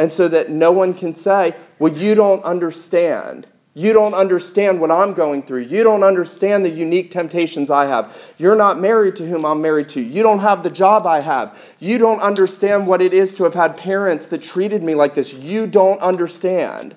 And 0.00 0.10
so 0.10 0.26
that 0.26 0.50
no 0.50 0.72
one 0.72 0.92
can 0.92 1.14
say, 1.14 1.54
well, 1.78 1.92
you 1.92 2.16
don't 2.16 2.42
understand. 2.44 3.46
You 3.78 3.92
don't 3.92 4.14
understand 4.14 4.80
what 4.80 4.90
I'm 4.90 5.14
going 5.14 5.44
through. 5.44 5.60
You 5.60 5.84
don't 5.84 6.02
understand 6.02 6.64
the 6.64 6.68
unique 6.68 7.12
temptations 7.12 7.70
I 7.70 7.86
have. 7.86 8.34
You're 8.36 8.56
not 8.56 8.80
married 8.80 9.14
to 9.16 9.24
whom 9.24 9.46
I'm 9.46 9.62
married 9.62 9.88
to. 9.90 10.00
You 10.00 10.24
don't 10.24 10.40
have 10.40 10.64
the 10.64 10.70
job 10.70 11.06
I 11.06 11.20
have. 11.20 11.56
You 11.78 11.96
don't 11.98 12.20
understand 12.20 12.88
what 12.88 13.00
it 13.00 13.12
is 13.12 13.34
to 13.34 13.44
have 13.44 13.54
had 13.54 13.76
parents 13.76 14.26
that 14.28 14.42
treated 14.42 14.82
me 14.82 14.96
like 14.96 15.14
this. 15.14 15.32
You 15.32 15.68
don't 15.68 16.00
understand. 16.00 16.96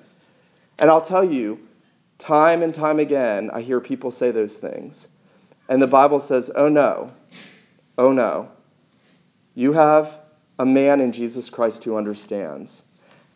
And 0.80 0.90
I'll 0.90 1.00
tell 1.00 1.22
you, 1.22 1.60
time 2.18 2.64
and 2.64 2.74
time 2.74 2.98
again, 2.98 3.52
I 3.52 3.60
hear 3.60 3.78
people 3.78 4.10
say 4.10 4.32
those 4.32 4.56
things. 4.56 5.06
And 5.68 5.80
the 5.80 5.86
Bible 5.86 6.18
says, 6.18 6.50
oh 6.52 6.68
no, 6.68 7.12
oh 7.96 8.10
no. 8.10 8.50
You 9.54 9.72
have 9.72 10.18
a 10.58 10.66
man 10.66 11.00
in 11.00 11.12
Jesus 11.12 11.48
Christ 11.48 11.84
who 11.84 11.96
understands 11.96 12.86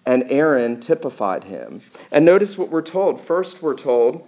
and 0.07 0.25
Aaron 0.31 0.81
typified 0.81 1.45
him. 1.45 1.83
And 2.13 2.25
notice 2.25 2.57
what 2.57 2.71
we're 2.71 2.83
told. 2.83 3.21
First, 3.21 3.63
we're 3.63 3.75
told 3.75 4.27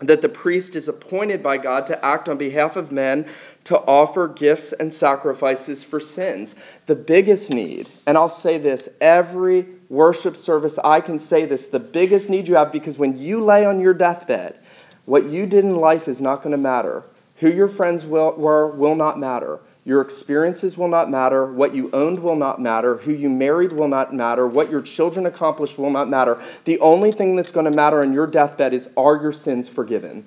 that 0.00 0.22
the 0.22 0.28
priest 0.28 0.74
is 0.74 0.88
appointed 0.88 1.42
by 1.42 1.58
God 1.58 1.86
to 1.86 2.04
act 2.04 2.28
on 2.28 2.36
behalf 2.36 2.76
of 2.76 2.90
men 2.90 3.26
to 3.64 3.78
offer 3.78 4.26
gifts 4.26 4.72
and 4.72 4.92
sacrifices 4.92 5.84
for 5.84 6.00
sins. 6.00 6.56
The 6.86 6.96
biggest 6.96 7.52
need, 7.52 7.88
and 8.06 8.18
I'll 8.18 8.28
say 8.28 8.58
this 8.58 8.88
every 9.00 9.66
worship 9.88 10.36
service, 10.36 10.78
I 10.82 11.00
can 11.00 11.18
say 11.18 11.44
this 11.44 11.66
the 11.68 11.78
biggest 11.78 12.30
need 12.30 12.48
you 12.48 12.56
have 12.56 12.72
because 12.72 12.98
when 12.98 13.16
you 13.16 13.44
lay 13.44 13.64
on 13.64 13.80
your 13.80 13.94
deathbed, 13.94 14.56
what 15.04 15.26
you 15.26 15.46
did 15.46 15.64
in 15.64 15.76
life 15.76 16.08
is 16.08 16.20
not 16.20 16.42
going 16.42 16.52
to 16.52 16.58
matter. 16.58 17.04
Who 17.36 17.50
your 17.50 17.68
friends 17.68 18.06
will, 18.06 18.34
were 18.36 18.68
will 18.68 18.94
not 18.94 19.18
matter. 19.18 19.60
Your 19.84 20.00
experiences 20.00 20.78
will 20.78 20.88
not 20.88 21.10
matter. 21.10 21.52
What 21.52 21.74
you 21.74 21.90
owned 21.92 22.20
will 22.20 22.36
not 22.36 22.60
matter. 22.60 22.96
Who 22.96 23.12
you 23.12 23.28
married 23.28 23.72
will 23.72 23.88
not 23.88 24.14
matter. 24.14 24.46
What 24.46 24.70
your 24.70 24.82
children 24.82 25.26
accomplished 25.26 25.78
will 25.78 25.90
not 25.90 26.08
matter. 26.08 26.40
The 26.64 26.78
only 26.78 27.10
thing 27.10 27.34
that's 27.34 27.50
going 27.50 27.70
to 27.70 27.76
matter 27.76 28.00
on 28.00 28.12
your 28.12 28.28
deathbed 28.28 28.74
is 28.74 28.90
are 28.96 29.20
your 29.20 29.32
sins 29.32 29.68
forgiven? 29.68 30.24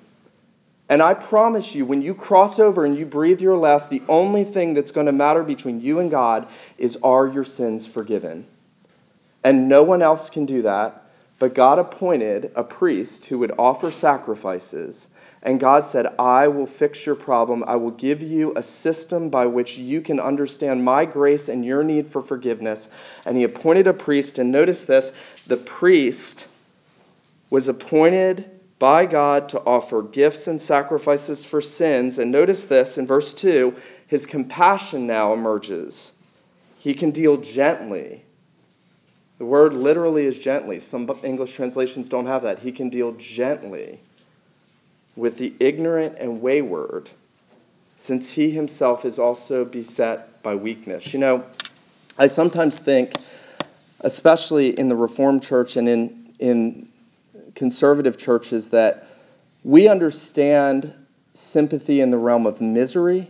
And 0.88 1.02
I 1.02 1.14
promise 1.14 1.74
you, 1.74 1.86
when 1.86 2.02
you 2.02 2.14
cross 2.14 2.60
over 2.60 2.84
and 2.84 2.94
you 2.94 3.06
breathe 3.06 3.40
your 3.40 3.56
last, 3.56 3.90
the 3.90 4.02
only 4.08 4.44
thing 4.44 4.74
that's 4.74 4.92
going 4.92 5.06
to 5.06 5.12
matter 5.12 5.42
between 5.42 5.80
you 5.80 6.00
and 6.00 6.10
God 6.10 6.46
is 6.78 6.98
are 7.02 7.26
your 7.26 7.42
sins 7.42 7.86
forgiven? 7.86 8.46
And 9.42 9.68
no 9.68 9.82
one 9.82 10.02
else 10.02 10.28
can 10.30 10.44
do 10.44 10.62
that. 10.62 11.05
But 11.38 11.54
God 11.54 11.78
appointed 11.78 12.52
a 12.56 12.64
priest 12.64 13.26
who 13.26 13.38
would 13.38 13.52
offer 13.58 13.90
sacrifices 13.90 15.08
and 15.46 15.60
God 15.60 15.86
said, 15.86 16.08
I 16.18 16.48
will 16.48 16.66
fix 16.66 17.06
your 17.06 17.14
problem. 17.14 17.62
I 17.68 17.76
will 17.76 17.92
give 17.92 18.20
you 18.20 18.52
a 18.56 18.62
system 18.64 19.30
by 19.30 19.46
which 19.46 19.78
you 19.78 20.00
can 20.00 20.18
understand 20.18 20.84
my 20.84 21.04
grace 21.04 21.48
and 21.48 21.64
your 21.64 21.84
need 21.84 22.08
for 22.08 22.20
forgiveness. 22.20 22.88
And 23.24 23.36
he 23.36 23.44
appointed 23.44 23.86
a 23.86 23.92
priest. 23.94 24.40
And 24.40 24.50
notice 24.50 24.82
this 24.82 25.12
the 25.46 25.56
priest 25.56 26.48
was 27.48 27.68
appointed 27.68 28.50
by 28.80 29.06
God 29.06 29.48
to 29.50 29.60
offer 29.60 30.02
gifts 30.02 30.48
and 30.48 30.60
sacrifices 30.60 31.46
for 31.46 31.60
sins. 31.60 32.18
And 32.18 32.32
notice 32.32 32.64
this 32.64 32.98
in 32.98 33.06
verse 33.06 33.32
2 33.32 33.72
his 34.08 34.26
compassion 34.26 35.06
now 35.06 35.32
emerges. 35.32 36.12
He 36.78 36.92
can 36.92 37.12
deal 37.12 37.36
gently. 37.36 38.24
The 39.38 39.44
word 39.44 39.74
literally 39.74 40.24
is 40.24 40.38
gently. 40.38 40.80
Some 40.80 41.10
English 41.22 41.52
translations 41.52 42.08
don't 42.08 42.26
have 42.26 42.42
that. 42.42 42.58
He 42.58 42.72
can 42.72 42.88
deal 42.88 43.12
gently 43.12 44.00
with 45.14 45.38
the 45.38 45.52
ignorant 45.60 46.16
and 46.18 46.40
wayward, 46.40 47.10
since 47.96 48.30
he 48.30 48.50
himself 48.50 49.04
is 49.04 49.18
also 49.18 49.64
beset 49.64 50.42
by 50.42 50.54
weakness. 50.54 51.12
You 51.12 51.20
know, 51.20 51.44
I 52.18 52.26
sometimes 52.26 52.78
think, 52.78 53.14
especially 54.00 54.78
in 54.78 54.88
the 54.88 54.96
Reformed 54.96 55.42
Church 55.42 55.76
and 55.76 55.88
in, 55.88 56.30
in 56.38 56.88
conservative 57.54 58.16
churches, 58.16 58.70
that 58.70 59.06
we 59.64 59.88
understand 59.88 60.92
sympathy 61.34 62.00
in 62.00 62.10
the 62.10 62.18
realm 62.18 62.46
of 62.46 62.60
misery. 62.60 63.28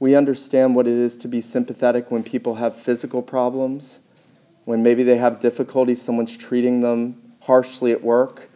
We 0.00 0.16
understand 0.16 0.74
what 0.74 0.86
it 0.86 0.94
is 0.94 1.16
to 1.18 1.28
be 1.28 1.40
sympathetic 1.40 2.10
when 2.10 2.22
people 2.22 2.54
have 2.56 2.74
physical 2.74 3.22
problems, 3.22 4.00
when 4.64 4.82
maybe 4.82 5.02
they 5.02 5.16
have 5.16 5.40
difficulty, 5.40 5.94
someone's 5.94 6.36
treating 6.36 6.80
them 6.80 7.20
harshly 7.40 7.92
at 7.92 8.02
work 8.02 8.48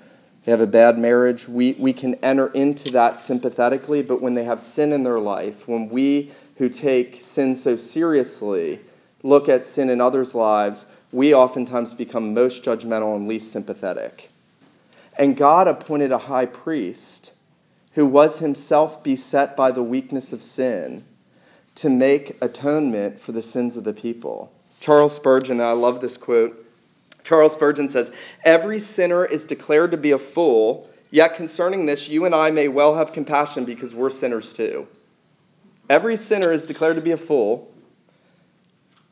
they 0.47 0.53
have 0.53 0.61
a 0.61 0.67
bad 0.69 0.97
marriage, 0.97 1.49
we, 1.49 1.73
we 1.73 1.93
can 1.93 2.15
enter 2.23 2.47
into 2.47 2.93
that 2.93 3.19
sympathetically, 3.19 4.01
but 4.03 4.23
when 4.23 4.35
they 4.35 4.45
have 4.45 4.61
sin 4.61 4.93
in 4.93 5.03
their 5.03 5.19
life, 5.19 5.67
when 5.67 5.89
we 5.89 6.31
who 6.55 6.69
take 6.69 7.21
sin 7.21 7.57
so 7.57 7.77
seriously 7.77 8.79
look 9.25 9.49
at 9.49 9.67
sin 9.67 9.91
in 9.91 10.01
others' 10.01 10.37
lives, 10.37 10.87
we 11.11 11.35
oftentimes 11.35 11.95
become 11.95 12.33
most 12.33 12.63
judgmental 12.63 13.17
and 13.17 13.27
least 13.27 13.51
sympathetic. 13.51 14.31
And 15.19 15.37
God 15.37 15.67
appointed 15.67 16.13
a 16.13 16.19
high 16.19 16.47
priest 16.47 17.33
who 17.95 18.07
was 18.07 18.39
himself 18.39 19.03
beset 19.03 19.57
by 19.57 19.73
the 19.73 19.83
weakness 19.83 20.33
of 20.33 20.45
sin 20.45 21.05
to 21.75 21.91
make 21.91 22.41
atonement 22.41 23.19
for 23.19 23.33
the 23.33 23.43
sins 23.43 23.77
of 23.77 23.83
the 23.83 23.93
people. 23.93 24.53
Charles 24.81 25.15
Spurgeon, 25.15 25.61
I 25.61 25.73
love 25.73 26.01
this 26.01 26.17
quote 26.17 26.65
Charles 27.27 27.55
Spurgeon 27.55 27.89
says, 27.89 28.13
Every 28.45 28.79
sinner 28.79 29.25
is 29.25 29.47
declared 29.47 29.91
to 29.91 29.97
be 29.97 30.13
a 30.13 30.19
fool, 30.19 30.89
yet 31.11 31.35
concerning 31.35 31.85
this, 31.85 32.09
you 32.09 32.25
and 32.25 32.35
I 32.35 32.53
may 32.53 32.69
well 32.69 32.95
have 32.95 33.13
compassion 33.13 33.65
because 33.65 33.97
we're 33.97 34.11
sinners 34.11 34.53
too. 34.53 34.87
Every 35.91 36.15
sinner 36.15 36.53
is 36.53 36.65
declared 36.65 36.97
to 36.97 37.03
be 37.03 37.11
a 37.11 37.17
fool, 37.17 37.69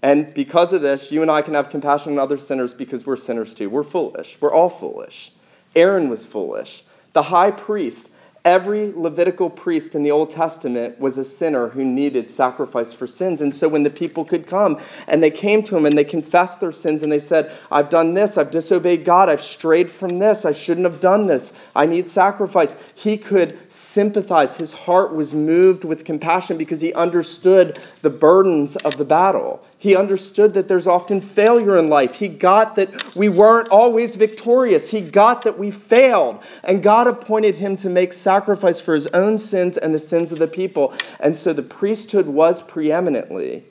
and 0.04 0.33
because 0.35 0.73
of 0.73 0.83
this, 0.83 1.11
you 1.11 1.23
and 1.23 1.30
I 1.30 1.42
can 1.42 1.54
have 1.54 1.71
compassion 1.71 2.12
on 2.12 2.18
other 2.18 2.37
sinners 2.37 2.75
because 2.75 3.06
we're 3.06 3.16
sinners 3.16 3.54
too. 3.54 3.71
We're 3.71 3.83
foolish. 3.83 4.38
We're 4.40 4.52
all 4.52 4.68
foolish. 4.68 5.33
Aaron 5.75 6.09
was 6.09 6.26
foolish. 6.26 6.85
The 7.14 7.23
high 7.23 7.50
priest 7.50 8.12
Every 8.45 8.93
Levitical 8.95 9.49
priest 9.49 9.95
in 9.95 10.03
the 10.03 10.11
Old 10.11 10.29
Testament 10.29 11.01
was 11.01 11.17
a 11.17 11.25
sinner 11.25 11.69
who 11.69 11.83
needed 11.83 12.29
sacrifice 12.29 12.93
for 12.93 13.07
sins. 13.07 13.41
And 13.41 13.55
so 13.55 13.69
when 13.69 13.85
the 13.85 13.91
people 13.91 14.23
could 14.23 14.47
come 14.47 14.79
and 15.09 15.23
they 15.23 15.31
came 15.31 15.63
to 15.63 15.75
him 15.75 15.87
and 15.87 15.97
they 15.97 16.05
confessed 16.05 16.61
their 16.61 16.71
sins 16.71 17.03
and 17.03 17.11
they 17.11 17.19
said, 17.19 17.55
I've 17.73 17.89
done 17.89 18.13
this, 18.13 18.37
I've 18.37 18.51
disobeyed 18.51 19.07
God, 19.07 19.31
I've 19.31 19.41
strayed 19.41 19.91
from 19.91 20.19
this, 20.19 20.45
I 20.45 20.53
shouldn't 20.53 20.85
have 20.85 21.01
done 21.01 21.27
this, 21.27 21.55
I 21.75 21.87
need 21.87 22.07
sacrifice, 22.07 22.93
he 22.95 23.17
could 23.17 23.57
sympathize. 23.73 24.59
His 24.59 24.75
heart 24.75 25.15
was 25.15 25.35
moved 25.35 25.85
with 25.85 26.05
compassion 26.05 26.59
because 26.59 26.83
he 26.83 26.93
understood 26.93 27.81
the 28.03 28.11
burdens 28.11 28.77
of 28.77 28.99
the 28.99 29.07
battle. 29.07 29.65
He 29.85 29.97
understood 29.97 30.55
that 30.55 30.67
there's 30.67 30.87
often 30.87 31.21
failure 31.21 31.76
in 31.76 31.91
life. 31.91 32.14
He 32.14 32.29
got 32.29 32.76
that 32.76 33.14
we 33.14 33.29
weren't 33.29 33.69
always 33.69 34.17
victorious. 34.17 34.91
He 34.91 35.03
got 35.03 35.43
that 35.43 35.59
we 35.59 35.71
failed. 35.71 36.43
And 36.67 36.83
God 36.83 37.07
appointed 37.07 37.55
him 37.55 37.76
to 37.76 37.91
make 37.91 38.14
sacrifice 38.14 38.81
for 38.81 38.95
his 38.95 39.09
own 39.09 39.37
sins 39.37 39.76
and 39.76 39.93
the 39.93 39.99
sins 39.99 40.33
of 40.33 40.38
the 40.38 40.49
people. 40.49 40.95
And 41.21 41.37
so 41.37 41.53
the 41.53 41.62
priesthood 41.62 42.26
was 42.26 42.62
preeminently 42.62 43.62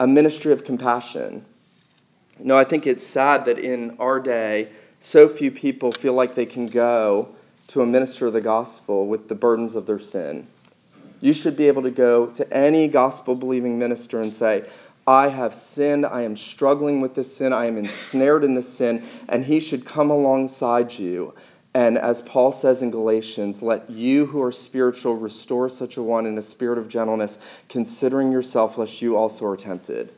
a 0.00 0.06
ministry 0.08 0.52
of 0.52 0.64
compassion. 0.64 1.44
Know, 2.40 2.58
I 2.58 2.64
think 2.64 2.88
it's 2.88 3.06
sad 3.06 3.44
that 3.44 3.60
in 3.60 3.98
our 4.00 4.18
day, 4.18 4.70
so 4.98 5.28
few 5.28 5.52
people 5.52 5.92
feel 5.92 6.14
like 6.14 6.34
they 6.34 6.46
can 6.46 6.66
go 6.66 7.28
to 7.68 7.82
a 7.82 7.86
minister 7.86 8.26
of 8.26 8.32
the 8.32 8.40
gospel 8.40 9.06
with 9.06 9.28
the 9.28 9.36
burdens 9.36 9.76
of 9.76 9.86
their 9.86 10.00
sin. 10.00 10.48
You 11.20 11.32
should 11.32 11.56
be 11.56 11.68
able 11.68 11.82
to 11.82 11.92
go 11.92 12.26
to 12.26 12.52
any 12.52 12.88
gospel 12.88 13.36
believing 13.36 13.78
minister 13.78 14.20
and 14.20 14.34
say, 14.34 14.64
I 15.06 15.28
have 15.28 15.54
sinned. 15.54 16.04
I 16.04 16.22
am 16.22 16.34
struggling 16.34 17.00
with 17.00 17.14
this 17.14 17.36
sin. 17.36 17.52
I 17.52 17.66
am 17.66 17.76
ensnared 17.76 18.42
in 18.44 18.54
this 18.54 18.68
sin. 18.68 19.04
And 19.28 19.44
he 19.44 19.60
should 19.60 19.84
come 19.84 20.10
alongside 20.10 20.98
you. 20.98 21.34
And 21.74 21.98
as 21.98 22.22
Paul 22.22 22.52
says 22.52 22.82
in 22.82 22.90
Galatians, 22.90 23.62
let 23.62 23.88
you 23.90 24.24
who 24.26 24.42
are 24.42 24.50
spiritual 24.50 25.14
restore 25.16 25.68
such 25.68 25.98
a 25.98 26.02
one 26.02 26.24
in 26.24 26.38
a 26.38 26.42
spirit 26.42 26.78
of 26.78 26.88
gentleness, 26.88 27.62
considering 27.68 28.32
yourself, 28.32 28.78
lest 28.78 29.02
you 29.02 29.16
also 29.16 29.44
are 29.46 29.56
tempted. 29.56 30.12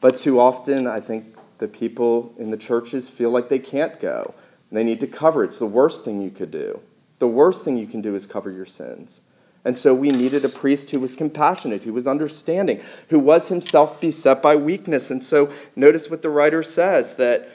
But 0.00 0.16
too 0.16 0.40
often, 0.40 0.86
I 0.86 1.00
think 1.00 1.36
the 1.58 1.68
people 1.68 2.34
in 2.38 2.50
the 2.50 2.56
churches 2.56 3.08
feel 3.08 3.30
like 3.30 3.48
they 3.48 3.60
can't 3.60 3.98
go. 4.00 4.34
They 4.72 4.82
need 4.82 5.00
to 5.00 5.06
cover. 5.06 5.44
It's 5.44 5.60
the 5.60 5.66
worst 5.66 6.04
thing 6.04 6.20
you 6.20 6.30
could 6.30 6.50
do. 6.50 6.80
The 7.20 7.28
worst 7.28 7.64
thing 7.64 7.76
you 7.76 7.86
can 7.86 8.02
do 8.02 8.14
is 8.14 8.26
cover 8.26 8.50
your 8.50 8.66
sins. 8.66 9.22
And 9.66 9.76
so 9.76 9.92
we 9.92 10.10
needed 10.10 10.44
a 10.44 10.48
priest 10.48 10.92
who 10.92 11.00
was 11.00 11.16
compassionate, 11.16 11.82
who 11.82 11.92
was 11.92 12.06
understanding, 12.06 12.80
who 13.08 13.18
was 13.18 13.48
himself 13.48 14.00
beset 14.00 14.40
by 14.40 14.54
weakness. 14.54 15.10
And 15.10 15.20
so 15.20 15.52
notice 15.74 16.08
what 16.08 16.22
the 16.22 16.30
writer 16.30 16.62
says 16.62 17.16
that 17.16 17.48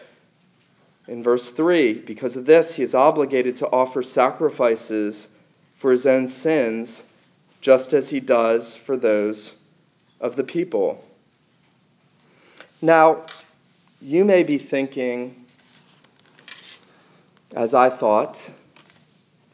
in 1.07 1.23
verse 1.23 1.51
3 1.51 1.93
because 1.93 2.35
of 2.35 2.45
this, 2.45 2.75
he 2.75 2.83
is 2.83 2.93
obligated 2.93 3.55
to 3.55 3.67
offer 3.69 4.03
sacrifices 4.03 5.29
for 5.77 5.89
his 5.89 6.05
own 6.05 6.27
sins, 6.27 7.09
just 7.61 7.93
as 7.93 8.09
he 8.09 8.19
does 8.19 8.75
for 8.75 8.97
those 8.97 9.55
of 10.19 10.35
the 10.35 10.43
people. 10.43 11.01
Now, 12.81 13.25
you 14.01 14.25
may 14.25 14.43
be 14.43 14.57
thinking, 14.57 15.45
as 17.55 17.73
I 17.73 17.89
thought 17.89 18.51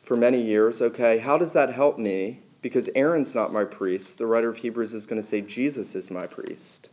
for 0.01 0.17
many 0.17 0.41
years, 0.41 0.81
okay, 0.81 1.19
how 1.19 1.37
does 1.37 1.53
that 1.53 1.71
help 1.71 1.99
me? 1.99 2.39
Because 2.61 2.89
Aaron's 2.95 3.35
not 3.35 3.53
my 3.53 3.63
priest. 3.63 4.17
The 4.17 4.25
writer 4.25 4.49
of 4.49 4.57
Hebrews 4.57 4.93
is 4.93 5.05
going 5.05 5.21
to 5.21 5.27
say 5.27 5.41
Jesus 5.41 5.95
is 5.95 6.09
my 6.11 6.27
priest. 6.27 6.89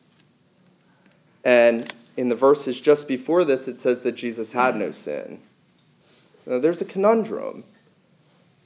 And 1.44 1.92
in 2.16 2.28
the 2.28 2.35
verses 2.35 2.80
just 2.80 3.09
before 3.09 3.44
this, 3.44 3.68
it 3.68 3.80
says 3.80 4.02
that 4.02 4.12
Jesus 4.12 4.52
had 4.52 4.76
no 4.76 4.90
sin. 4.90 5.40
Now, 6.47 6.59
there's 6.59 6.83
a 6.83 6.87
conundrum. 6.87 7.64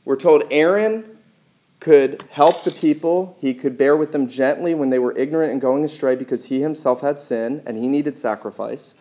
We're 0.04 0.16
told 0.16 0.44
Aaron 0.50 1.18
could 1.80 2.22
help 2.30 2.64
the 2.64 2.70
people, 2.72 3.36
he 3.40 3.54
could 3.54 3.78
bear 3.78 3.96
with 3.96 4.10
them 4.10 4.26
gently 4.26 4.74
when 4.74 4.90
they 4.90 4.98
were 4.98 5.16
ignorant 5.16 5.52
and 5.52 5.60
going 5.60 5.84
astray 5.84 6.16
because 6.16 6.44
he 6.44 6.60
himself 6.60 7.00
had 7.00 7.20
sin 7.20 7.62
and 7.66 7.76
he 7.76 7.86
needed 7.86 8.18
sacrifice. 8.18 8.96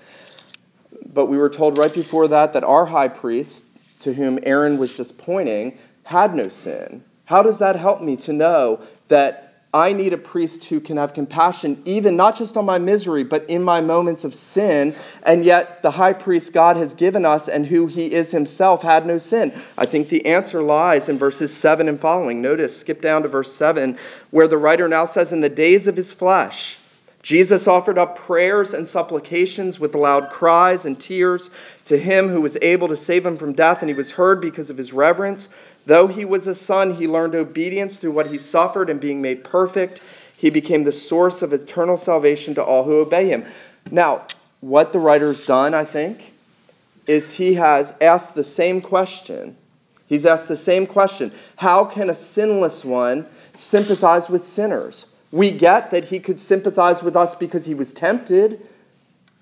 But 1.14 1.26
we 1.26 1.38
were 1.38 1.50
told 1.50 1.78
right 1.78 1.94
before 1.94 2.28
that 2.28 2.54
that 2.54 2.64
our 2.64 2.86
high 2.86 3.08
priest, 3.08 3.66
to 4.02 4.14
whom 4.14 4.38
Aaron 4.44 4.78
was 4.78 4.94
just 4.94 5.18
pointing, 5.18 5.78
had 6.04 6.36
no 6.36 6.50
sin. 6.50 7.04
How 7.28 7.44
does 7.44 7.60
that 7.60 7.76
help 7.76 8.02
me 8.02 8.16
to 8.18 8.32
know 8.32 8.80
that 9.10 9.48
I 9.74 9.92
need 9.92 10.14
a 10.14 10.18
priest 10.18 10.64
who 10.70 10.80
can 10.80 10.96
have 10.96 11.14
compassion, 11.14 11.82
even 11.84 12.16
not 12.16 12.38
just 12.38 12.56
on 12.56 12.66
my 12.66 12.78
misery, 12.78 13.26
but 13.26 13.50
in 13.50 13.62
my 13.62 13.82
moments 13.82 14.24
of 14.24 14.34
sin. 14.34 14.96
And 15.24 15.44
yet, 15.44 15.82
the 15.82 15.92
high 15.92 16.14
priest 16.14 16.54
God 16.54 16.78
has 16.78 16.94
given 16.94 17.26
us 17.26 17.50
and 17.50 17.66
who 17.66 17.88
he 17.88 18.14
is 18.14 18.32
himself 18.32 18.82
had 18.82 19.06
no 19.06 19.18
sin. 19.18 19.52
I 19.78 19.86
think 19.86 20.08
the 20.08 20.26
answer 20.26 20.62
lies 20.62 21.10
in 21.10 21.18
verses 21.18 21.54
7 21.54 21.90
and 21.90 22.00
following. 22.00 22.42
Notice, 22.42 22.80
skip 22.80 23.02
down 23.02 23.24
to 23.24 23.28
verse 23.28 23.54
7, 23.54 23.98
where 24.32 24.48
the 24.48 24.58
writer 24.58 24.88
now 24.88 25.04
says, 25.04 25.34
In 25.34 25.42
the 25.42 25.50
days 25.50 25.86
of 25.88 25.98
his 25.98 26.14
flesh, 26.14 26.80
Jesus 27.28 27.68
offered 27.68 27.98
up 27.98 28.16
prayers 28.16 28.74
and 28.74 28.88
supplications 28.88 29.82
with 29.82 29.96
loud 29.96 30.30
cries 30.30 30.86
and 30.86 30.98
tears 30.98 31.50
to 31.84 31.98
him 31.98 32.30
who 32.30 32.40
was 32.40 32.58
able 32.62 32.88
to 32.88 32.96
save 32.96 33.26
him 33.26 33.36
from 33.36 33.52
death, 33.52 33.82
and 33.82 33.90
he 33.90 33.94
was 33.94 34.14
heard 34.14 34.40
because 34.40 34.70
of 34.70 34.78
his 34.78 34.94
reverence. 34.94 35.50
Though 35.86 36.08
he 36.08 36.24
was 36.24 36.48
a 36.48 36.56
son, 36.56 36.94
he 36.94 37.06
learned 37.06 37.36
obedience 37.36 37.98
through 37.98 38.14
what 38.14 38.28
he 38.28 38.38
suffered, 38.38 38.90
and 38.90 39.02
being 39.02 39.22
made 39.22 39.44
perfect, 39.44 40.00
he 40.38 40.50
became 40.50 40.86
the 40.86 40.92
source 40.94 41.42
of 41.42 41.52
eternal 41.52 41.98
salvation 41.98 42.56
to 42.56 42.64
all 42.64 42.86
who 42.86 43.02
obey 43.02 43.28
him. 43.28 43.44
Now, 43.92 44.26
what 44.62 44.94
the 44.94 45.00
writer's 45.00 45.44
done, 45.44 45.74
I 45.74 45.84
think, 45.84 46.32
is 47.08 47.36
he 47.36 47.56
has 47.56 47.94
asked 48.00 48.36
the 48.36 48.44
same 48.46 48.80
question. 48.80 49.58
He's 50.06 50.26
asked 50.26 50.48
the 50.48 50.56
same 50.56 50.88
question 50.88 51.34
How 51.58 51.84
can 51.84 52.10
a 52.10 52.16
sinless 52.16 52.86
one 52.86 53.26
sympathize 53.52 54.30
with 54.30 54.48
sinners? 54.48 55.08
We 55.32 55.52
get 55.52 55.92
that 55.92 56.06
he 56.06 56.20
could 56.20 56.40
sympathize 56.40 57.04
with 57.04 57.16
us 57.16 57.36
because 57.36 57.66
he 57.66 57.76
was 57.76 57.94
tempted. 57.94 58.62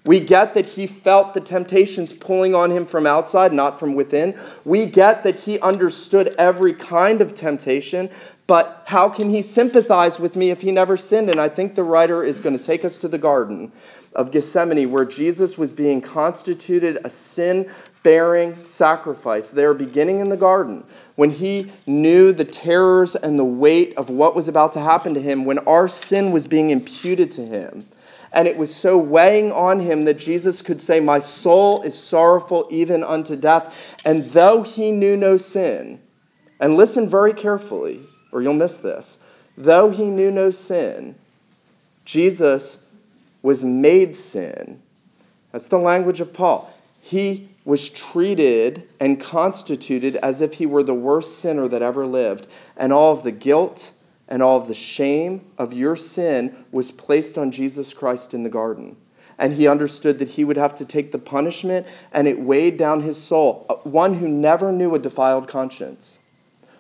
We 0.06 0.20
get 0.20 0.54
that 0.54 0.68
he 0.68 0.86
felt 0.86 1.34
the 1.34 1.42
temptations 1.42 2.14
pulling 2.14 2.54
on 2.54 2.70
him 2.70 2.86
from 2.86 3.08
outside, 3.08 3.54
not 3.54 3.80
from 3.80 3.96
within. 3.96 4.38
We 4.64 4.86
get 4.86 5.24
that 5.24 5.36
he 5.36 5.60
understood 5.60 6.36
every 6.38 6.74
kind 6.74 7.22
of 7.22 7.34
temptation, 7.34 8.12
but 8.46 8.84
how 8.86 9.10
can 9.10 9.32
he 9.32 9.42
sympathize 9.42 10.20
with 10.20 10.36
me 10.36 10.52
if 10.52 10.62
he 10.62 10.72
never 10.72 10.96
sinned? 10.96 11.32
And 11.32 11.40
I 11.40 11.50
think 11.50 11.74
the 11.74 11.84
writer 11.84 12.24
is 12.24 12.40
going 12.40 12.58
to 12.58 12.64
take 12.64 12.86
us 12.86 13.00
to 13.00 13.08
the 13.08 13.18
Garden 13.18 13.72
of 14.14 14.32
Gethsemane, 14.32 14.92
where 14.92 15.06
Jesus 15.06 15.58
was 15.58 15.74
being 15.74 16.02
constituted 16.02 17.00
a 17.04 17.10
sin 17.10 17.70
bearing 18.06 18.64
sacrifice 18.64 19.50
there, 19.50 19.74
beginning 19.74 20.20
in 20.20 20.30
the 20.30 20.38
garden, 20.38 20.84
when 21.16 21.32
he 21.32 21.72
knew 21.88 22.32
the 22.32 22.46
terrors 22.46 23.16
and 23.16 23.40
the 23.40 23.44
weight 23.44 23.98
of 23.98 24.12
what 24.12 24.36
was 24.36 24.48
about 24.48 24.72
to 24.72 24.80
happen 24.80 25.16
to 25.16 25.20
him, 25.20 25.44
when 25.44 25.58
our 25.68 25.88
sin 25.88 26.32
was 26.32 26.46
being 26.46 26.70
imputed 26.70 27.32
to 27.32 27.42
him. 27.42 27.84
And 28.32 28.48
it 28.48 28.58
was 28.58 28.74
so 28.74 28.96
weighing 28.96 29.52
on 29.52 29.80
him 29.80 30.06
that 30.06 30.20
Jesus 30.20 30.62
could 30.62 30.80
say, 30.80 31.00
My 31.00 31.18
soul 31.18 31.82
is 31.82 31.98
sorrowful 31.98 32.68
even 32.70 33.04
unto 33.04 33.36
death. 33.36 34.00
And 34.06 34.24
though 34.26 34.62
he 34.62 34.92
knew 34.92 35.18
no 35.18 35.36
sin, 35.36 36.00
and 36.60 36.76
listen 36.76 37.10
very 37.10 37.34
carefully, 37.34 38.02
or 38.32 38.44
you'll 38.44 38.54
miss 38.54 38.78
this, 38.78 39.18
though 39.58 39.90
he 39.90 40.06
knew 40.06 40.30
no 40.30 40.52
sin, 40.52 41.16
Jesus 42.04 42.86
was 43.42 43.66
made 43.66 44.14
sin. 44.14 44.80
That's 45.52 45.70
the 45.70 45.80
language 45.80 46.22
of 46.22 46.36
Paul. 46.36 46.72
He 47.02 47.50
was 47.66 47.90
treated 47.90 48.88
and 49.00 49.20
constituted 49.20 50.16
as 50.18 50.42
if 50.42 50.54
he 50.54 50.68
were 50.68 50.84
the 50.84 50.94
worst 50.94 51.40
sinner 51.40 51.68
that 51.68 51.82
ever 51.82 52.06
lived. 52.06 52.48
And 52.78 52.94
all 52.94 53.12
of 53.12 53.24
the 53.24 53.32
guilt 53.32 53.92
and 54.28 54.42
all 54.42 54.62
of 54.62 54.68
the 54.68 54.74
shame 54.74 55.42
of 55.58 55.74
your 55.74 55.96
sin 55.96 56.56
was 56.72 56.92
placed 56.92 57.38
on 57.38 57.52
Jesus 57.52 57.94
Christ 57.94 58.34
in 58.34 58.44
the 58.44 58.50
garden. 58.50 58.96
And 59.38 59.52
he 59.52 59.68
understood 59.68 60.20
that 60.20 60.30
he 60.30 60.46
would 60.46 60.58
have 60.58 60.76
to 60.76 60.86
take 60.86 61.12
the 61.12 61.20
punishment, 61.20 61.86
and 62.14 62.28
it 62.28 62.40
weighed 62.40 62.78
down 62.78 63.02
his 63.02 63.22
soul. 63.22 63.66
Uh, 63.70 63.76
one 63.84 64.14
who 64.14 64.30
never 64.30 64.72
knew 64.72 64.96
a 64.96 65.00
defiled 65.00 65.48
conscience 65.48 66.20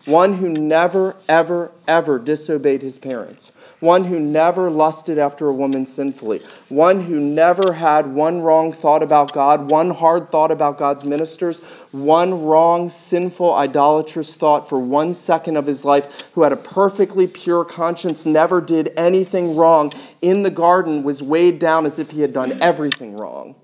one 0.05 0.33
who 0.33 0.49
never, 0.49 1.15
ever, 1.27 1.71
ever 1.87 2.19
disobeyed 2.19 2.81
his 2.81 2.99
parents, 2.99 3.51
one 3.79 4.03
who 4.03 4.19
never 4.19 4.69
lusted 4.69 5.17
after 5.17 5.47
a 5.47 5.53
woman 5.53 5.85
sinfully, 5.85 6.41
one 6.69 7.01
who 7.01 7.19
never 7.19 7.73
had 7.73 8.13
one 8.13 8.41
wrong 8.41 8.71
thought 8.71 9.01
about 9.01 9.33
God, 9.33 9.69
one 9.69 9.89
hard 9.89 10.29
thought 10.31 10.51
about 10.51 10.77
God's 10.77 11.03
ministers, 11.05 11.59
one 11.91 12.43
wrong, 12.43 12.87
sinful, 12.87 13.53
idolatrous 13.53 14.35
thought 14.35 14.69
for 14.69 14.79
one 14.79 15.13
second 15.13 15.57
of 15.57 15.65
his 15.65 15.83
life, 15.83 16.29
who 16.33 16.43
had 16.43 16.53
a 16.53 16.57
perfectly 16.57 17.25
pure 17.25 17.65
conscience, 17.65 18.25
never 18.25 18.61
did 18.61 18.93
anything 18.97 19.55
wrong, 19.55 19.91
in 20.21 20.43
the 20.43 20.51
garden 20.51 21.03
was 21.03 21.23
weighed 21.23 21.57
down 21.59 21.85
as 21.85 21.97
if 21.97 22.11
he 22.11 22.21
had 22.21 22.33
done 22.33 22.61
everything 22.61 23.17
wrong. 23.17 23.55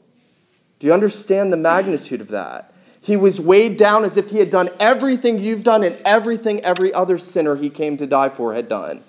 Do 0.80 0.88
you 0.88 0.93
understand 0.93 1.54
the 1.54 1.58
magnitude 1.58 2.21
of 2.21 2.30
that? 2.30 2.73
He 3.01 3.17
was 3.17 3.41
weighed 3.41 3.77
down 3.77 4.03
as 4.03 4.17
if 4.17 4.29
he 4.29 4.37
had 4.37 4.51
done 4.51 4.69
everything 4.79 5.39
you've 5.39 5.63
done 5.63 5.83
and 5.83 5.97
everything 6.05 6.61
every 6.61 6.93
other 6.93 7.17
sinner 7.17 7.55
he 7.55 7.69
came 7.69 7.97
to 7.97 8.05
die 8.05 8.29
for 8.29 8.53
had 8.53 8.69
done. 8.69 9.01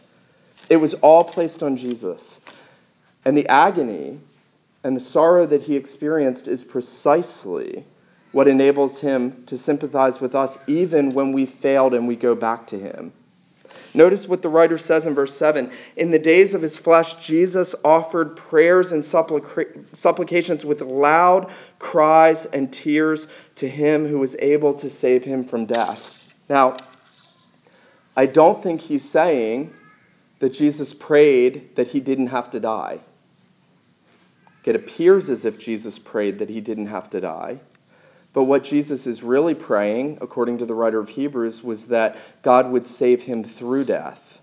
It 0.70 0.76
was 0.76 0.94
all 0.94 1.24
placed 1.24 1.62
on 1.62 1.76
Jesus. 1.76 2.40
And 3.26 3.36
the 3.36 3.46
agony 3.48 4.18
and 4.82 4.96
the 4.96 5.00
sorrow 5.00 5.44
that 5.46 5.62
he 5.62 5.76
experienced 5.76 6.48
is 6.48 6.64
precisely 6.64 7.84
what 8.32 8.48
enables 8.48 8.98
him 9.00 9.44
to 9.44 9.58
sympathize 9.58 10.20
with 10.20 10.34
us 10.34 10.58
even 10.66 11.10
when 11.10 11.32
we 11.32 11.44
failed 11.44 11.92
and 11.92 12.08
we 12.08 12.16
go 12.16 12.34
back 12.34 12.66
to 12.68 12.78
him. 12.78 13.12
Notice 13.94 14.26
what 14.26 14.40
the 14.40 14.48
writer 14.48 14.78
says 14.78 15.06
in 15.06 15.14
verse 15.14 15.34
7 15.34 15.70
In 15.96 16.10
the 16.10 16.18
days 16.18 16.54
of 16.54 16.62
his 16.62 16.78
flesh, 16.78 17.14
Jesus 17.14 17.74
offered 17.84 18.36
prayers 18.36 18.92
and 18.92 19.02
supplica- 19.02 19.84
supplications 19.94 20.64
with 20.64 20.80
loud 20.80 21.50
cries 21.78 22.46
and 22.46 22.72
tears 22.72 23.26
to 23.56 23.68
him 23.68 24.06
who 24.06 24.18
was 24.18 24.34
able 24.38 24.74
to 24.74 24.88
save 24.88 25.24
him 25.24 25.44
from 25.44 25.66
death. 25.66 26.14
Now, 26.48 26.78
I 28.16 28.26
don't 28.26 28.62
think 28.62 28.80
he's 28.80 29.08
saying 29.08 29.72
that 30.38 30.50
Jesus 30.50 30.94
prayed 30.94 31.76
that 31.76 31.88
he 31.88 32.00
didn't 32.00 32.28
have 32.28 32.50
to 32.50 32.60
die. 32.60 32.98
It 34.64 34.76
appears 34.76 35.28
as 35.28 35.44
if 35.44 35.58
Jesus 35.58 35.98
prayed 35.98 36.38
that 36.38 36.48
he 36.48 36.60
didn't 36.60 36.86
have 36.86 37.10
to 37.10 37.20
die. 37.20 37.60
But 38.32 38.44
what 38.44 38.64
Jesus 38.64 39.06
is 39.06 39.22
really 39.22 39.54
praying, 39.54 40.18
according 40.20 40.58
to 40.58 40.66
the 40.66 40.74
writer 40.74 40.98
of 40.98 41.08
Hebrews, 41.08 41.62
was 41.62 41.86
that 41.86 42.16
God 42.42 42.70
would 42.70 42.86
save 42.86 43.22
him 43.22 43.44
through 43.44 43.84
death. 43.84 44.40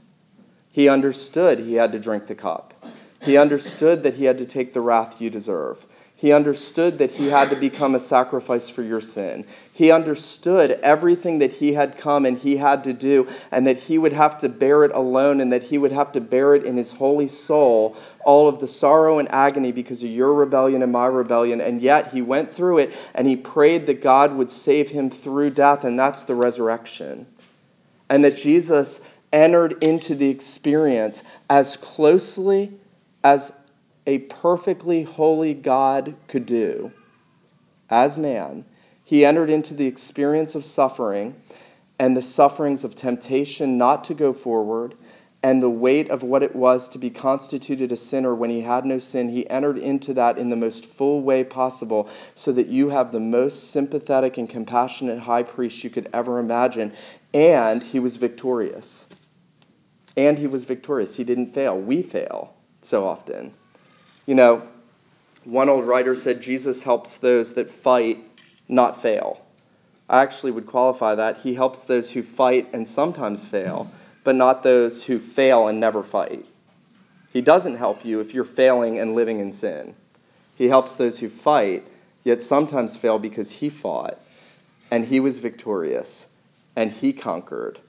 He 0.69 0.89
understood 0.89 1.59
he 1.59 1.73
had 1.73 1.91
to 1.93 1.99
drink 1.99 2.27
the 2.27 2.35
cup. 2.35 2.73
He 3.21 3.37
understood 3.37 4.03
that 4.03 4.13
he 4.13 4.25
had 4.25 4.37
to 4.37 4.45
take 4.45 4.73
the 4.73 4.81
wrath 4.81 5.19
you 5.19 5.29
deserve. 5.29 5.85
He 6.19 6.33
understood 6.33 6.97
that 6.97 7.11
he 7.11 7.29
had 7.29 7.49
to 7.49 7.55
become 7.55 7.95
a 7.95 7.99
sacrifice 7.99 8.69
for 8.69 8.83
your 8.83 8.99
sin. 8.99 9.45
He 9.71 9.89
understood 9.89 10.71
everything 10.83 11.39
that 11.39 11.53
he 11.53 11.71
had 11.71 11.97
come 11.97 12.25
and 12.25 12.37
he 12.37 12.57
had 12.57 12.83
to 12.83 12.93
do, 12.93 13.29
and 13.53 13.65
that 13.67 13.77
he 13.77 13.97
would 13.97 14.11
have 14.11 14.37
to 14.39 14.49
bear 14.49 14.83
it 14.83 14.91
alone, 14.93 15.39
and 15.39 15.53
that 15.53 15.63
he 15.63 15.77
would 15.77 15.93
have 15.93 16.11
to 16.11 16.19
bear 16.19 16.55
it 16.55 16.65
in 16.65 16.75
his 16.75 16.91
holy 16.91 17.27
soul, 17.27 17.95
all 18.25 18.49
of 18.49 18.59
the 18.59 18.67
sorrow 18.67 19.19
and 19.19 19.31
agony 19.31 19.71
because 19.71 20.03
of 20.03 20.09
your 20.09 20.33
rebellion 20.33 20.83
and 20.83 20.91
my 20.91 21.05
rebellion. 21.05 21.61
And 21.61 21.81
yet 21.81 22.11
he 22.11 22.21
went 22.21 22.51
through 22.51 22.79
it 22.79 23.11
and 23.15 23.25
he 23.25 23.37
prayed 23.37 23.85
that 23.85 24.01
God 24.01 24.35
would 24.35 24.51
save 24.51 24.89
him 24.89 25.09
through 25.09 25.51
death, 25.51 25.85
and 25.85 25.97
that's 25.97 26.23
the 26.23 26.35
resurrection. 26.35 27.27
And 28.09 28.25
that 28.25 28.35
Jesus 28.35 28.99
entered 29.31 29.81
into 29.81 30.15
the 30.15 30.29
experience 30.29 31.23
as 31.49 31.77
closely 31.77 32.73
as 33.23 33.53
a 34.09 34.17
perfectly 34.17 35.03
holy 35.03 35.53
God 35.53 36.15
could 36.27 36.47
do 36.47 36.91
as 37.91 38.17
man, 38.17 38.65
he 39.03 39.23
entered 39.23 39.51
into 39.51 39.75
the 39.75 39.85
experience 39.85 40.55
of 40.55 40.65
suffering 40.65 41.35
and 41.99 42.17
the 42.17 42.21
sufferings 42.23 42.83
of 42.83 42.95
temptation 42.95 43.77
not 43.77 44.03
to 44.05 44.15
go 44.15 44.33
forward 44.33 44.95
and 45.43 45.61
the 45.61 45.69
weight 45.69 46.09
of 46.09 46.23
what 46.23 46.41
it 46.41 46.55
was 46.55 46.89
to 46.89 46.97
be 46.97 47.11
constituted 47.11 47.91
a 47.91 47.95
sinner 47.95 48.33
when 48.33 48.49
he 48.49 48.61
had 48.61 48.83
no 48.83 48.97
sin, 48.97 49.29
he 49.29 49.47
entered 49.47 49.77
into 49.77 50.15
that 50.15 50.39
in 50.39 50.49
the 50.49 50.55
most 50.55 50.87
full 50.87 51.21
way 51.21 51.43
possible 51.43 52.09
so 52.33 52.51
that 52.51 52.65
you 52.65 52.89
have 52.89 53.11
the 53.11 53.19
most 53.19 53.69
sympathetic 53.69 54.39
and 54.39 54.49
compassionate 54.49 55.19
high 55.19 55.43
priest 55.43 55.83
you 55.83 55.91
could 55.91 56.09
ever 56.13 56.39
imagine. 56.39 56.91
And 57.31 57.83
he 57.83 57.99
was 57.99 58.17
victorious. 58.17 59.07
And 60.17 60.35
he 60.35 60.47
was 60.47 60.65
victorious. 60.65 61.15
He 61.15 61.23
didn't 61.23 61.53
fail. 61.53 61.79
We 61.79 62.01
fail 62.01 62.55
so 62.81 63.07
often. 63.07 63.53
You 64.29 64.35
know, 64.35 64.61
one 65.43 65.69
old 65.69 65.87
writer 65.87 66.13
said 66.13 66.39
Jesus 66.39 66.83
helps 66.83 67.17
those 67.17 67.53
that 67.53 67.67
fight 67.67 68.19
not 68.67 68.95
fail. 68.95 69.43
I 70.07 70.21
actually 70.21 70.51
would 70.51 70.67
qualify 70.67 71.15
that. 71.15 71.37
He 71.37 71.55
helps 71.55 71.85
those 71.85 72.11
who 72.11 72.21
fight 72.21 72.69
and 72.71 72.87
sometimes 72.87 73.47
fail 73.47 73.89
but 74.23 74.35
not 74.35 74.61
those 74.61 75.03
who 75.03 75.17
fail 75.17 75.67
and 75.67 75.79
never 75.79 76.03
fight. 76.03 76.45
He 77.33 77.41
doesn't 77.41 77.77
help 77.77 78.05
you 78.05 78.19
if 78.19 78.35
you're 78.35 78.43
failing 78.43 78.99
and 78.99 79.15
living 79.15 79.39
in 79.39 79.51
sin. 79.51 79.95
He 80.59 80.67
helps 80.67 80.93
those 80.93 81.17
who 81.17 81.27
fight, 81.27 81.83
yet 82.23 82.39
sometimes 82.39 82.95
fail 82.95 83.17
because 83.17 83.49
he 83.49 83.67
fought, 83.69 84.19
and 84.91 85.03
he 85.03 85.19
was 85.19 85.39
victorious, 85.39 86.27
and 86.75 86.91
he 86.91 87.13
conquered, 87.13 87.79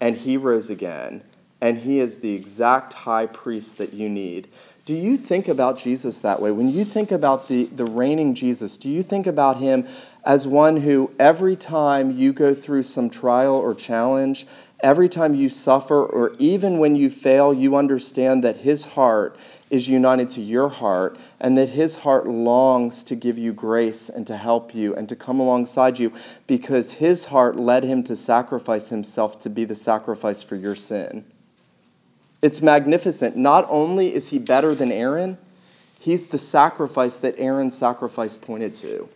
and 0.00 0.16
he 0.16 0.38
rose 0.38 0.70
again, 0.70 1.22
and 1.60 1.78
he 1.78 2.00
is 2.00 2.18
the 2.18 2.34
exact 2.34 2.92
high 2.92 3.26
priest 3.26 3.78
that 3.78 3.94
you 3.94 4.08
need. 4.08 4.48
Do 4.84 4.92
you 4.92 5.16
think 5.16 5.48
about 5.48 5.78
Jesus 5.78 6.20
that 6.20 6.42
way? 6.42 6.50
When 6.50 6.68
you 6.68 6.84
think 6.84 7.10
about 7.10 7.48
the, 7.48 7.64
the 7.64 7.86
reigning 7.86 8.34
Jesus, 8.34 8.76
do 8.76 8.90
you 8.90 9.02
think 9.02 9.26
about 9.26 9.56
him 9.56 9.86
as 10.26 10.46
one 10.46 10.76
who, 10.76 11.10
every 11.18 11.56
time 11.56 12.10
you 12.10 12.34
go 12.34 12.52
through 12.52 12.82
some 12.82 13.08
trial 13.08 13.54
or 13.54 13.74
challenge, 13.74 14.46
every 14.80 15.08
time 15.08 15.34
you 15.34 15.48
suffer 15.48 16.04
or 16.04 16.34
even 16.38 16.78
when 16.80 16.96
you 16.96 17.08
fail, 17.08 17.54
you 17.54 17.76
understand 17.76 18.44
that 18.44 18.58
His 18.58 18.84
heart 18.84 19.38
is 19.70 19.88
united 19.88 20.28
to 20.30 20.42
your 20.42 20.68
heart 20.68 21.18
and 21.40 21.56
that 21.56 21.70
His 21.70 21.96
heart 21.96 22.26
longs 22.26 23.04
to 23.04 23.16
give 23.16 23.38
you 23.38 23.54
grace 23.54 24.10
and 24.10 24.26
to 24.26 24.36
help 24.36 24.74
you 24.74 24.94
and 24.96 25.08
to 25.08 25.16
come 25.16 25.40
alongside 25.40 25.98
you 25.98 26.12
because 26.46 26.92
His 26.92 27.24
heart 27.24 27.56
led 27.56 27.84
Him 27.84 28.02
to 28.02 28.14
sacrifice 28.14 28.90
Himself 28.90 29.38
to 29.38 29.48
be 29.48 29.64
the 29.64 29.74
sacrifice 29.74 30.42
for 30.42 30.56
your 30.56 30.74
sin. 30.74 31.24
It's 32.44 32.60
magnificent. 32.60 33.38
Not 33.38 33.64
only 33.70 34.14
is 34.14 34.28
He 34.28 34.38
better 34.38 34.74
than 34.74 34.92
Aaron, 34.92 35.38
He's 35.98 36.26
the 36.26 36.36
sacrifice 36.36 37.20
that 37.20 37.36
Aaron's 37.38 37.74
sacrifice 37.74 38.36
pointed 38.36 38.74
to. 38.74 39.08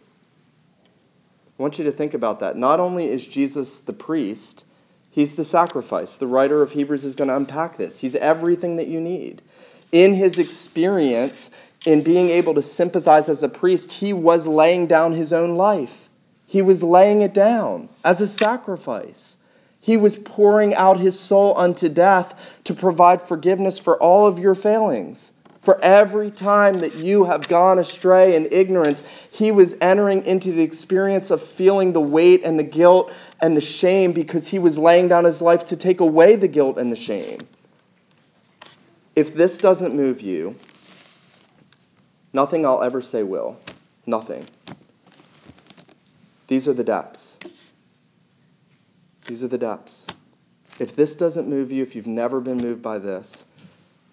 I 1.59 1.63
want 1.63 1.79
you 1.79 1.85
to 1.85 1.93
think 1.93 2.15
about 2.15 2.41
that. 2.41 2.57
Not 2.57 2.81
only 2.81 3.07
is 3.07 3.27
Jesus 3.27 3.81
the 3.81 3.93
priest, 3.93 4.65
He's 5.11 5.35
the 5.35 5.45
sacrifice. 5.45 6.17
The 6.17 6.27
writer 6.27 6.63
of 6.63 6.73
Hebrews 6.73 7.05
is 7.05 7.17
going 7.17 7.29
to 7.29 7.37
unpack 7.37 7.77
this. 7.77 8.01
He's 8.01 8.17
everything 8.17 8.77
that 8.77 8.89
you 8.89 8.99
need. 8.99 9.43
In 9.93 10.15
his 10.15 10.39
experience, 10.39 11.51
in 11.85 12.03
being 12.03 12.31
able 12.31 12.55
to 12.55 12.63
sympathize 12.63 13.29
as 13.29 13.43
a 13.43 13.49
priest, 13.51 13.93
he 13.93 14.15
was 14.15 14.49
laying 14.49 14.87
down 14.87 15.13
his 15.13 15.35
own 15.35 15.57
life. 15.57 16.09
He 16.47 16.63
was 16.63 16.83
laying 16.83 17.21
it 17.21 17.35
down 17.35 17.91
as 18.07 18.23
a 18.23 18.27
sacrifice. 18.27 19.37
He 19.81 19.97
was 19.97 20.17
pouring 20.17 20.75
out 20.75 20.99
his 20.99 21.19
soul 21.19 21.57
unto 21.57 21.89
death 21.89 22.61
to 22.65 22.75
provide 22.75 23.21
forgiveness 23.21 23.79
for 23.79 23.97
all 24.03 24.27
of 24.27 24.39
your 24.39 24.55
failings. 24.55 25.33
For 25.61 25.79
every 25.83 26.31
time 26.31 26.79
that 26.81 26.95
you 26.95 27.25
have 27.25 27.49
gone 27.49 27.79
astray 27.79 28.37
in 28.37 28.49
ignorance, 28.51 29.03
he 29.31 29.53
was 29.53 29.77
entering 29.81 30.25
into 30.25 30.53
the 30.53 30.63
experience 30.63 31.31
of 31.31 31.43
feeling 31.43 31.93
the 31.93 32.01
weight 32.01 32.43
and 32.45 32.59
the 32.59 32.63
guilt 32.65 33.13
and 33.43 33.57
the 33.57 33.61
shame 33.61 34.13
because 34.13 34.49
he 34.49 34.59
was 34.59 34.79
laying 34.79 35.09
down 35.09 35.25
his 35.25 35.43
life 35.43 35.65
to 35.67 35.77
take 35.77 36.01
away 36.01 36.37
the 36.37 36.49
guilt 36.49 36.79
and 36.79 36.91
the 36.91 36.97
shame. 36.97 37.41
If 39.15 39.35
this 39.35 39.59
doesn't 39.59 39.95
move 39.95 40.21
you, 40.23 40.55
nothing 42.33 42.65
I'll 42.65 42.83
ever 42.83 43.03
say 43.03 43.23
will. 43.23 43.59
Nothing. 44.07 44.47
These 46.47 46.69
are 46.69 46.73
the 46.73 46.85
depths. 46.85 47.39
These 49.29 49.45
are 49.45 49.49
the 49.49 49.59
depths. 49.59 50.07
If 50.79 50.97
this 50.97 51.15
doesn't 51.15 51.51
move 51.51 51.71
you, 51.71 51.83
if 51.83 51.95
you've 51.95 52.07
never 52.07 52.41
been 52.41 52.57
moved 52.57 52.81
by 52.81 52.99
this, 52.99 53.45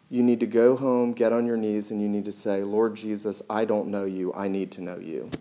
you 0.10 0.22
need 0.22 0.42
to 0.42 0.46
go 0.46 0.76
home, 0.76 1.14
get 1.14 1.32
on 1.32 1.46
your 1.46 1.56
knees, 1.56 1.92
and 1.92 2.02
you 2.02 2.10
need 2.10 2.26
to 2.26 2.34
say, 2.34 2.64
Lord 2.64 2.96
Jesus, 2.96 3.42
I 3.50 3.64
don't 3.64 3.88
know 3.88 4.04
you. 4.04 4.34
I 4.34 4.50
need 4.50 4.74
to 4.74 4.82
know 4.82 4.98
you. 4.98 5.32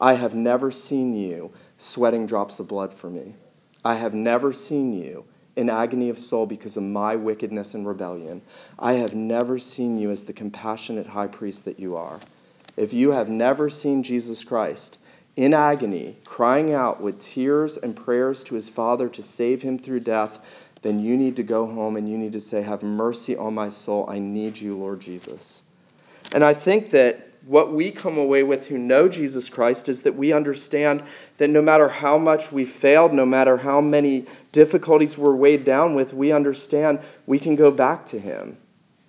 I 0.00 0.14
have 0.14 0.34
never 0.34 0.72
seen 0.72 1.14
you 1.14 1.52
sweating 1.76 2.26
drops 2.26 2.58
of 2.58 2.66
blood 2.66 2.92
for 2.92 3.08
me. 3.08 3.36
I 3.84 3.94
have 3.94 4.14
never 4.14 4.52
seen 4.52 4.92
you 4.92 5.24
in 5.54 5.70
agony 5.70 6.08
of 6.08 6.18
soul 6.18 6.44
because 6.44 6.76
of 6.76 6.82
my 6.82 7.14
wickedness 7.14 7.74
and 7.74 7.86
rebellion. 7.86 8.42
I 8.76 8.94
have 8.94 9.14
never 9.14 9.60
seen 9.60 9.98
you 9.98 10.10
as 10.10 10.24
the 10.24 10.32
compassionate 10.32 11.06
high 11.06 11.28
priest 11.28 11.64
that 11.66 11.78
you 11.78 11.96
are. 11.96 12.18
If 12.76 12.92
you 12.92 13.12
have 13.12 13.30
never 13.30 13.68
seen 13.68 14.02
Jesus 14.02 14.42
Christ 14.42 14.98
in 15.38 15.54
agony, 15.54 16.16
crying 16.24 16.74
out 16.74 17.00
with 17.00 17.20
tears 17.20 17.76
and 17.76 17.94
prayers 17.94 18.42
to 18.42 18.56
his 18.56 18.68
Father 18.68 19.08
to 19.08 19.22
save 19.22 19.62
him 19.62 19.78
through 19.78 20.00
death, 20.00 20.68
then 20.82 20.98
you 20.98 21.16
need 21.16 21.36
to 21.36 21.44
go 21.44 21.64
home 21.64 21.96
and 21.96 22.08
you 22.08 22.18
need 22.18 22.32
to 22.32 22.40
say, 22.40 22.60
Have 22.60 22.82
mercy 22.82 23.36
on 23.36 23.54
my 23.54 23.68
soul. 23.68 24.04
I 24.10 24.18
need 24.18 24.58
you, 24.60 24.76
Lord 24.76 24.98
Jesus. 25.00 25.62
And 26.32 26.42
I 26.42 26.54
think 26.54 26.90
that 26.90 27.28
what 27.46 27.72
we 27.72 27.92
come 27.92 28.18
away 28.18 28.42
with 28.42 28.66
who 28.66 28.78
know 28.78 29.08
Jesus 29.08 29.48
Christ 29.48 29.88
is 29.88 30.02
that 30.02 30.16
we 30.16 30.32
understand 30.32 31.04
that 31.36 31.50
no 31.50 31.62
matter 31.62 31.86
how 31.86 32.18
much 32.18 32.50
we 32.50 32.64
failed, 32.64 33.12
no 33.12 33.24
matter 33.24 33.56
how 33.56 33.80
many 33.80 34.26
difficulties 34.50 35.16
we're 35.16 35.36
weighed 35.36 35.62
down 35.62 35.94
with, 35.94 36.12
we 36.12 36.32
understand 36.32 36.98
we 37.26 37.38
can 37.38 37.54
go 37.54 37.70
back 37.70 38.06
to 38.06 38.18
Him. 38.18 38.56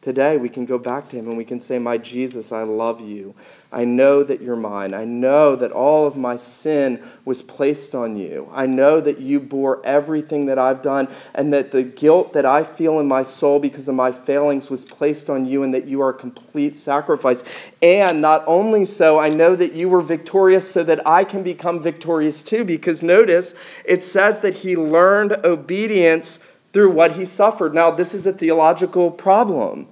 Today, 0.01 0.37
we 0.37 0.47
can 0.47 0.65
go 0.65 0.77
back 0.77 1.09
to 1.09 1.17
Him 1.17 1.27
and 1.27 1.37
we 1.37 1.43
can 1.43 1.59
say, 1.59 1.77
My 1.77 1.97
Jesus, 1.97 2.53
I 2.53 2.63
love 2.63 3.01
you. 3.01 3.35
I 3.69 3.83
know 3.83 4.23
that 4.23 4.41
you're 4.41 4.55
mine. 4.55 4.93
I 4.93 5.03
know 5.03 5.57
that 5.57 5.73
all 5.73 6.07
of 6.07 6.15
my 6.15 6.37
sin 6.37 7.03
was 7.25 7.41
placed 7.41 7.93
on 7.93 8.15
you. 8.15 8.47
I 8.53 8.65
know 8.65 9.01
that 9.01 9.19
you 9.19 9.41
bore 9.41 9.85
everything 9.85 10.45
that 10.45 10.57
I've 10.57 10.81
done 10.81 11.09
and 11.35 11.53
that 11.53 11.71
the 11.71 11.83
guilt 11.83 12.31
that 12.31 12.45
I 12.45 12.63
feel 12.63 13.01
in 13.01 13.09
my 13.09 13.23
soul 13.23 13.59
because 13.59 13.89
of 13.89 13.95
my 13.95 14.13
failings 14.13 14.69
was 14.69 14.85
placed 14.85 15.29
on 15.29 15.45
you 15.45 15.63
and 15.63 15.73
that 15.73 15.85
you 15.85 16.01
are 16.01 16.11
a 16.11 16.13
complete 16.17 16.77
sacrifice. 16.77 17.43
And 17.81 18.21
not 18.21 18.45
only 18.47 18.85
so, 18.85 19.19
I 19.19 19.27
know 19.27 19.53
that 19.53 19.73
you 19.73 19.89
were 19.89 20.01
victorious 20.01 20.69
so 20.69 20.81
that 20.83 21.05
I 21.05 21.25
can 21.25 21.43
become 21.43 21.83
victorious 21.83 22.41
too 22.41 22.63
because 22.63 23.03
notice 23.03 23.53
it 23.83 24.01
says 24.01 24.39
that 24.39 24.55
He 24.55 24.77
learned 24.77 25.33
obedience 25.43 26.39
through 26.73 26.91
what 26.91 27.13
he 27.13 27.25
suffered. 27.25 27.73
Now, 27.73 27.91
this 27.91 28.13
is 28.13 28.25
a 28.25 28.33
theological 28.33 29.11
problem 29.11 29.87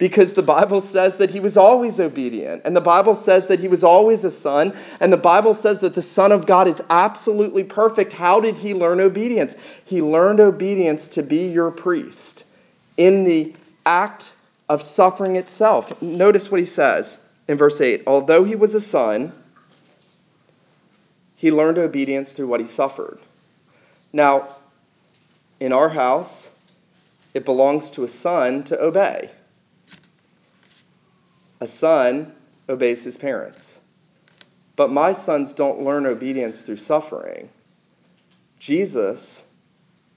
because 0.00 0.32
the 0.32 0.42
Bible 0.42 0.80
says 0.80 1.18
that 1.18 1.30
he 1.30 1.40
was 1.40 1.58
always 1.58 2.00
obedient, 2.00 2.62
and 2.64 2.74
the 2.74 2.80
Bible 2.80 3.14
says 3.14 3.48
that 3.48 3.60
he 3.60 3.68
was 3.68 3.84
always 3.84 4.24
a 4.24 4.30
son, 4.30 4.74
and 4.98 5.12
the 5.12 5.18
Bible 5.18 5.52
says 5.52 5.80
that 5.80 5.92
the 5.92 6.00
Son 6.00 6.32
of 6.32 6.46
God 6.46 6.66
is 6.66 6.82
absolutely 6.88 7.64
perfect. 7.64 8.12
How 8.12 8.40
did 8.40 8.56
he 8.56 8.72
learn 8.72 8.98
obedience? 8.98 9.56
He 9.84 10.00
learned 10.00 10.40
obedience 10.40 11.08
to 11.10 11.22
be 11.22 11.48
your 11.48 11.70
priest 11.70 12.44
in 12.96 13.24
the 13.24 13.54
act 13.84 14.34
of 14.70 14.80
suffering 14.80 15.36
itself. 15.36 16.00
Notice 16.00 16.50
what 16.50 16.60
he 16.60 16.66
says 16.66 17.20
in 17.48 17.58
verse 17.58 17.80
8 17.80 18.04
although 18.06 18.44
he 18.44 18.56
was 18.56 18.74
a 18.74 18.80
son, 18.80 19.32
he 21.36 21.50
learned 21.50 21.76
obedience 21.76 22.32
through 22.32 22.46
what 22.46 22.60
he 22.60 22.66
suffered. 22.66 23.18
Now, 24.12 24.48
in 25.60 25.72
our 25.72 25.90
house, 25.90 26.50
it 27.34 27.44
belongs 27.44 27.90
to 27.92 28.04
a 28.04 28.08
son 28.08 28.64
to 28.64 28.80
obey. 28.80 29.30
A 31.60 31.66
son 31.66 32.32
obeys 32.68 33.04
his 33.04 33.18
parents. 33.18 33.80
But 34.76 34.90
my 34.90 35.12
sons 35.12 35.52
don't 35.52 35.82
learn 35.82 36.06
obedience 36.06 36.62
through 36.62 36.78
suffering. 36.78 37.50
Jesus 38.58 39.44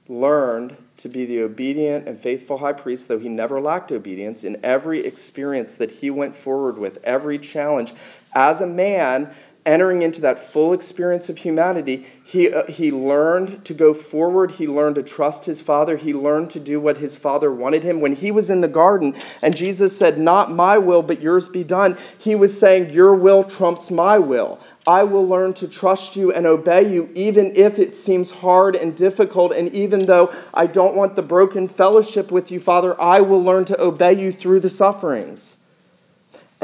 learned 0.07 0.75
to 0.97 1.09
be 1.09 1.25
the 1.25 1.41
obedient 1.41 2.07
and 2.07 2.17
faithful 2.17 2.57
high 2.57 2.73
priest, 2.73 3.07
though 3.07 3.19
he 3.19 3.29
never 3.29 3.59
lacked 3.59 3.91
obedience 3.91 4.43
in 4.43 4.59
every 4.63 5.05
experience 5.05 5.75
that 5.77 5.91
he 5.91 6.09
went 6.09 6.35
forward 6.35 6.77
with, 6.77 6.99
every 7.03 7.37
challenge. 7.37 7.93
As 8.33 8.61
a 8.61 8.67
man, 8.67 9.33
entering 9.65 10.01
into 10.01 10.21
that 10.21 10.39
full 10.39 10.73
experience 10.73 11.29
of 11.29 11.37
humanity, 11.37 12.05
he, 12.25 12.53
uh, 12.53 12.65
he 12.65 12.91
learned 12.91 13.63
to 13.65 13.73
go 13.73 13.93
forward. 13.93 14.51
He 14.51 14.67
learned 14.67 14.95
to 14.95 15.03
trust 15.03 15.45
his 15.45 15.61
father. 15.61 15.95
He 15.95 16.13
learned 16.13 16.49
to 16.51 16.59
do 16.59 16.79
what 16.79 16.97
his 16.97 17.15
father 17.15 17.51
wanted 17.51 17.83
him. 17.83 18.01
When 18.01 18.13
he 18.13 18.31
was 18.31 18.49
in 18.49 18.61
the 18.61 18.67
garden 18.67 19.15
and 19.41 19.55
Jesus 19.55 19.97
said, 19.97 20.17
Not 20.19 20.51
my 20.51 20.77
will, 20.77 21.01
but 21.01 21.21
yours 21.21 21.47
be 21.47 21.63
done, 21.63 21.97
he 22.17 22.35
was 22.35 22.57
saying, 22.57 22.89
Your 22.89 23.15
will 23.15 23.43
trumps 23.43 23.89
my 23.89 24.19
will. 24.19 24.59
I 24.85 25.03
will 25.03 25.27
learn 25.27 25.53
to 25.53 25.67
trust 25.67 26.15
you 26.15 26.33
and 26.33 26.45
obey 26.45 26.93
you, 26.93 27.09
even 27.13 27.53
if 27.55 27.79
it 27.79 27.93
seems 27.93 28.31
hard 28.31 28.75
and 28.75 28.95
difficult. 28.95 29.53
And 29.53 29.73
even 29.73 30.05
though 30.05 30.33
I 30.53 30.67
don't 30.67 30.95
want 30.95 31.15
the 31.15 31.21
broken 31.21 31.67
fellowship 31.67 32.31
with 32.31 32.51
you, 32.51 32.59
Father, 32.59 32.99
I 32.99 33.21
will 33.21 33.41
learn 33.41 33.63
to 33.65 33.81
obey 33.81 34.13
you 34.13 34.31
through 34.31 34.59
the 34.59 34.69
sufferings. 34.69 35.57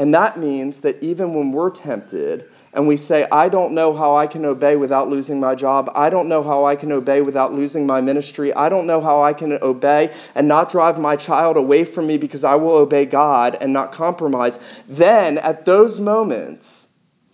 And 0.00 0.14
that 0.14 0.38
means 0.38 0.80
that 0.80 0.96
even 1.02 1.34
when 1.34 1.52
we're 1.52 1.68
tempted 1.68 2.48
and 2.72 2.88
we 2.88 2.96
say, 2.96 3.26
I 3.30 3.50
don't 3.50 3.74
know 3.74 3.92
how 3.92 4.16
I 4.16 4.26
can 4.26 4.46
obey 4.46 4.74
without 4.74 5.10
losing 5.10 5.38
my 5.38 5.54
job, 5.54 5.90
I 5.94 6.08
don't 6.08 6.26
know 6.26 6.42
how 6.42 6.64
I 6.64 6.74
can 6.74 6.90
obey 6.90 7.20
without 7.20 7.52
losing 7.52 7.86
my 7.86 8.00
ministry, 8.00 8.54
I 8.54 8.70
don't 8.70 8.86
know 8.86 9.02
how 9.02 9.20
I 9.20 9.34
can 9.34 9.58
obey 9.60 10.14
and 10.34 10.48
not 10.48 10.70
drive 10.70 10.98
my 10.98 11.16
child 11.16 11.58
away 11.58 11.84
from 11.84 12.06
me 12.06 12.16
because 12.16 12.44
I 12.44 12.54
will 12.54 12.76
obey 12.76 13.04
God 13.04 13.58
and 13.60 13.74
not 13.74 13.92
compromise, 13.92 14.82
then 14.88 15.36
at 15.36 15.66
those 15.66 16.00
moments, 16.00 16.88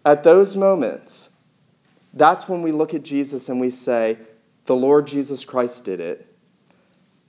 at 0.04 0.24
those 0.24 0.56
moments, 0.56 1.30
that's 2.14 2.48
when 2.48 2.62
we 2.62 2.72
look 2.72 2.94
at 2.94 3.04
Jesus 3.04 3.48
and 3.48 3.60
we 3.60 3.70
say, 3.70 4.18
The 4.64 4.74
Lord 4.74 5.06
Jesus 5.06 5.44
Christ 5.44 5.84
did 5.84 6.00
it, 6.00 6.26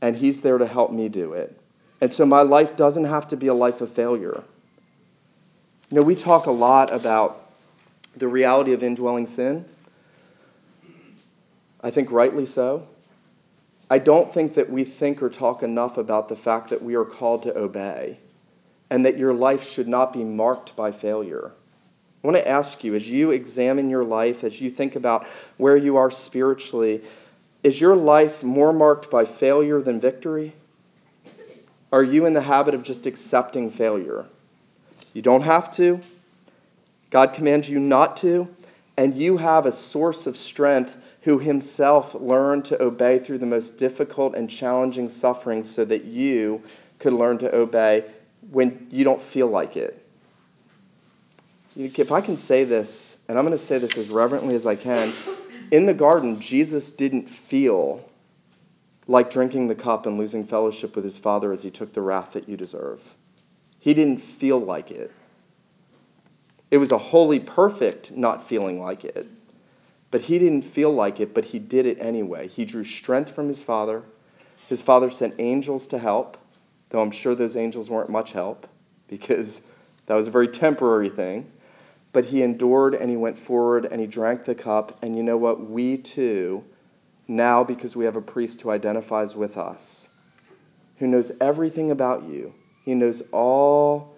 and 0.02 0.16
He's 0.16 0.42
there 0.42 0.58
to 0.58 0.66
help 0.66 0.92
me 0.92 1.10
do 1.10 1.34
it. 1.34 1.62
And 2.02 2.12
so 2.12 2.26
my 2.26 2.42
life 2.42 2.76
doesn't 2.76 3.06
have 3.06 3.28
to 3.28 3.38
be 3.38 3.46
a 3.46 3.54
life 3.54 3.82
of 3.82 3.92
failure. 3.92 4.44
You 5.90 5.96
know, 5.96 6.04
we 6.04 6.16
talk 6.16 6.48
a 6.48 6.52
lot 6.52 6.92
about 6.92 7.42
the 8.18 8.28
reality 8.28 8.74
of 8.74 8.84
indwelling 8.84 9.26
sin. 9.26 9.64
I 11.82 11.92
think 11.92 12.12
rightly 12.12 12.46
so. 12.46 12.88
I 13.90 14.00
don't 14.00 14.34
think 14.34 14.56
that 14.56 14.70
we 14.70 14.84
think 14.84 15.24
or 15.24 15.30
talk 15.30 15.64
enough 15.64 15.98
about 15.98 16.28
the 16.28 16.36
fact 16.36 16.72
that 16.72 16.82
we 16.82 16.96
are 16.96 17.06
called 17.06 17.44
to 17.44 17.58
obey 17.58 18.20
and 18.90 19.06
that 19.06 19.18
your 19.18 19.34
life 19.34 19.64
should 19.64 19.88
not 19.88 20.12
be 20.12 20.26
marked 20.26 20.76
by 20.76 20.92
failure. 20.92 21.52
I 22.22 22.28
want 22.28 22.36
to 22.36 22.48
ask 22.48 22.84
you, 22.84 22.94
as 22.96 23.10
you 23.10 23.32
examine 23.32 23.90
your 23.90 24.04
life, 24.04 24.44
as 24.44 24.60
you 24.60 24.70
think 24.70 24.98
about 24.98 25.26
where 25.56 25.78
you 25.78 25.96
are 25.98 26.12
spiritually, 26.12 27.02
is 27.64 27.80
your 27.80 27.96
life 27.96 28.44
more 28.44 28.74
marked 28.74 29.10
by 29.10 29.24
failure 29.24 29.82
than 29.82 30.02
victory? 30.02 30.52
Are 31.94 32.04
you 32.04 32.26
in 32.26 32.34
the 32.34 32.42
habit 32.42 32.74
of 32.74 32.84
just 32.84 33.06
accepting 33.06 33.70
failure? 33.70 34.26
You 35.18 35.24
don't 35.24 35.42
have 35.42 35.72
to. 35.72 36.00
God 37.10 37.34
commands 37.34 37.68
you 37.68 37.80
not 37.80 38.18
to. 38.18 38.48
And 38.98 39.16
you 39.16 39.38
have 39.38 39.66
a 39.66 39.72
source 39.72 40.28
of 40.28 40.38
strength 40.38 40.96
who 41.22 41.40
himself 41.40 42.14
learned 42.14 42.66
to 42.66 42.80
obey 42.80 43.18
through 43.18 43.40
the 43.40 43.48
most 43.48 43.78
difficult 43.78 44.36
and 44.36 44.48
challenging 44.48 45.10
suffering 45.10 45.64
so 45.64 45.84
that 45.86 46.06
you 46.06 46.62
could 47.00 47.14
learn 47.14 47.40
to 47.40 47.56
obey 47.56 48.06
when 48.52 48.90
you 48.92 49.04
don't 49.04 49.20
feel 49.20 49.48
like 49.48 49.76
it. 49.76 50.06
If 51.76 52.12
I 52.12 52.22
can 52.22 52.38
say 52.38 52.64
this, 52.64 53.18
and 53.28 53.40
I'm 53.40 53.44
going 53.44 53.54
to 53.54 53.58
say 53.58 53.80
this 53.80 53.98
as 53.98 54.12
reverently 54.12 54.54
as 54.54 54.68
I 54.68 54.76
can, 54.76 55.12
in 55.72 55.88
the 55.88 55.96
garden, 55.96 56.40
Jesus 56.40 56.92
didn't 56.92 57.28
feel 57.28 58.08
like 59.08 59.32
drinking 59.32 59.68
the 59.68 59.74
cup 59.74 60.06
and 60.06 60.20
losing 60.20 60.44
fellowship 60.44 60.96
with 60.96 61.04
his 61.04 61.18
Father 61.18 61.52
as 61.52 61.64
he 61.64 61.72
took 61.72 61.92
the 61.92 62.04
wrath 62.04 62.34
that 62.34 62.48
you 62.48 62.56
deserve. 62.56 63.16
He 63.88 63.94
didn't 63.94 64.20
feel 64.20 64.60
like 64.60 64.92
it. 64.92 65.10
It 66.70 66.78
was 66.78 66.92
a 66.92 66.98
wholly 66.98 67.40
perfect 67.40 68.12
not 68.12 68.44
feeling 68.44 68.82
like 68.82 69.06
it. 69.06 69.26
But 70.12 70.20
he 70.20 70.40
didn't 70.40 70.64
feel 70.64 70.92
like 70.92 71.22
it, 71.22 71.34
but 71.34 71.46
he 71.46 71.58
did 71.58 71.86
it 71.86 71.98
anyway. 72.02 72.50
He 72.50 72.66
drew 72.66 72.84
strength 72.84 73.34
from 73.34 73.48
his 73.48 73.64
Father. 73.64 74.04
His 74.68 74.82
Father 74.82 75.10
sent 75.10 75.36
angels 75.40 75.88
to 75.88 76.00
help, 76.00 76.38
though 76.90 77.00
I'm 77.00 77.12
sure 77.12 77.34
those 77.34 77.56
angels 77.56 77.90
weren't 77.90 78.10
much 78.10 78.34
help 78.34 78.68
because 79.08 79.62
that 80.08 80.16
was 80.16 80.28
a 80.28 80.32
very 80.32 80.50
temporary 80.50 81.08
thing. 81.08 81.50
But 82.12 82.26
he 82.26 82.44
endured 82.44 82.94
and 82.94 83.10
he 83.10 83.16
went 83.16 83.38
forward 83.38 83.86
and 83.86 84.02
he 84.02 84.08
drank 84.08 84.44
the 84.44 84.54
cup. 84.54 85.02
And 85.02 85.16
you 85.16 85.24
know 85.24 85.38
what? 85.38 85.66
We 85.66 85.96
too 85.96 86.66
now 87.26 87.64
because 87.64 87.96
we 87.96 88.04
have 88.04 88.18
a 88.18 88.22
priest 88.22 88.60
who 88.64 88.70
identifies 88.70 89.34
with 89.34 89.58
us, 89.58 90.10
who 90.98 91.08
knows 91.08 91.32
everything 91.40 91.90
about 91.90 92.24
you. 92.24 92.54
He 92.88 92.96
knows 92.96 93.22
all 93.34 94.16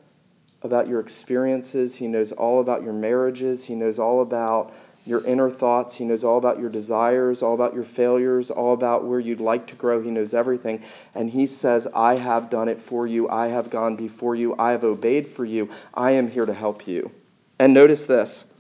about 0.62 0.88
your 0.88 1.00
experiences, 1.00 1.96
He 1.96 2.08
knows 2.08 2.32
all 2.32 2.60
about 2.60 2.84
your 2.84 2.94
marriages, 2.94 3.66
He 3.66 3.74
knows 3.74 3.98
all 3.98 4.22
about 4.22 4.72
your 5.08 5.26
inner 5.26 5.50
thoughts, 5.50 5.96
He 5.96 6.06
knows 6.06 6.24
all 6.24 6.38
about 6.38 6.60
your 6.60 6.70
desires, 6.70 7.42
all 7.42 7.56
about 7.56 7.74
your 7.74 7.84
failures, 7.84 8.52
all 8.52 8.74
about 8.74 9.06
where 9.06 9.20
you'd 9.20 9.42
like 9.42 9.66
to 9.66 9.76
grow. 9.76 10.04
He 10.04 10.12
knows 10.12 10.36
everything. 10.36 10.84
And 11.16 11.32
He 11.32 11.48
says, 11.48 11.88
I 11.96 12.18
have 12.18 12.52
done 12.52 12.68
it 12.68 12.80
for 12.80 13.08
you, 13.08 13.28
I 13.28 13.48
have 13.48 13.72
gone 13.72 13.96
before 13.96 14.36
you, 14.36 14.54
I 14.60 14.74
have 14.74 14.84
obeyed 14.84 15.28
for 15.28 15.46
you, 15.46 15.68
I 15.96 16.12
am 16.12 16.30
here 16.30 16.46
to 16.46 16.54
help 16.54 16.86
you. 16.86 17.10
And 17.58 17.74
notice 17.74 18.06
this. 18.06 18.54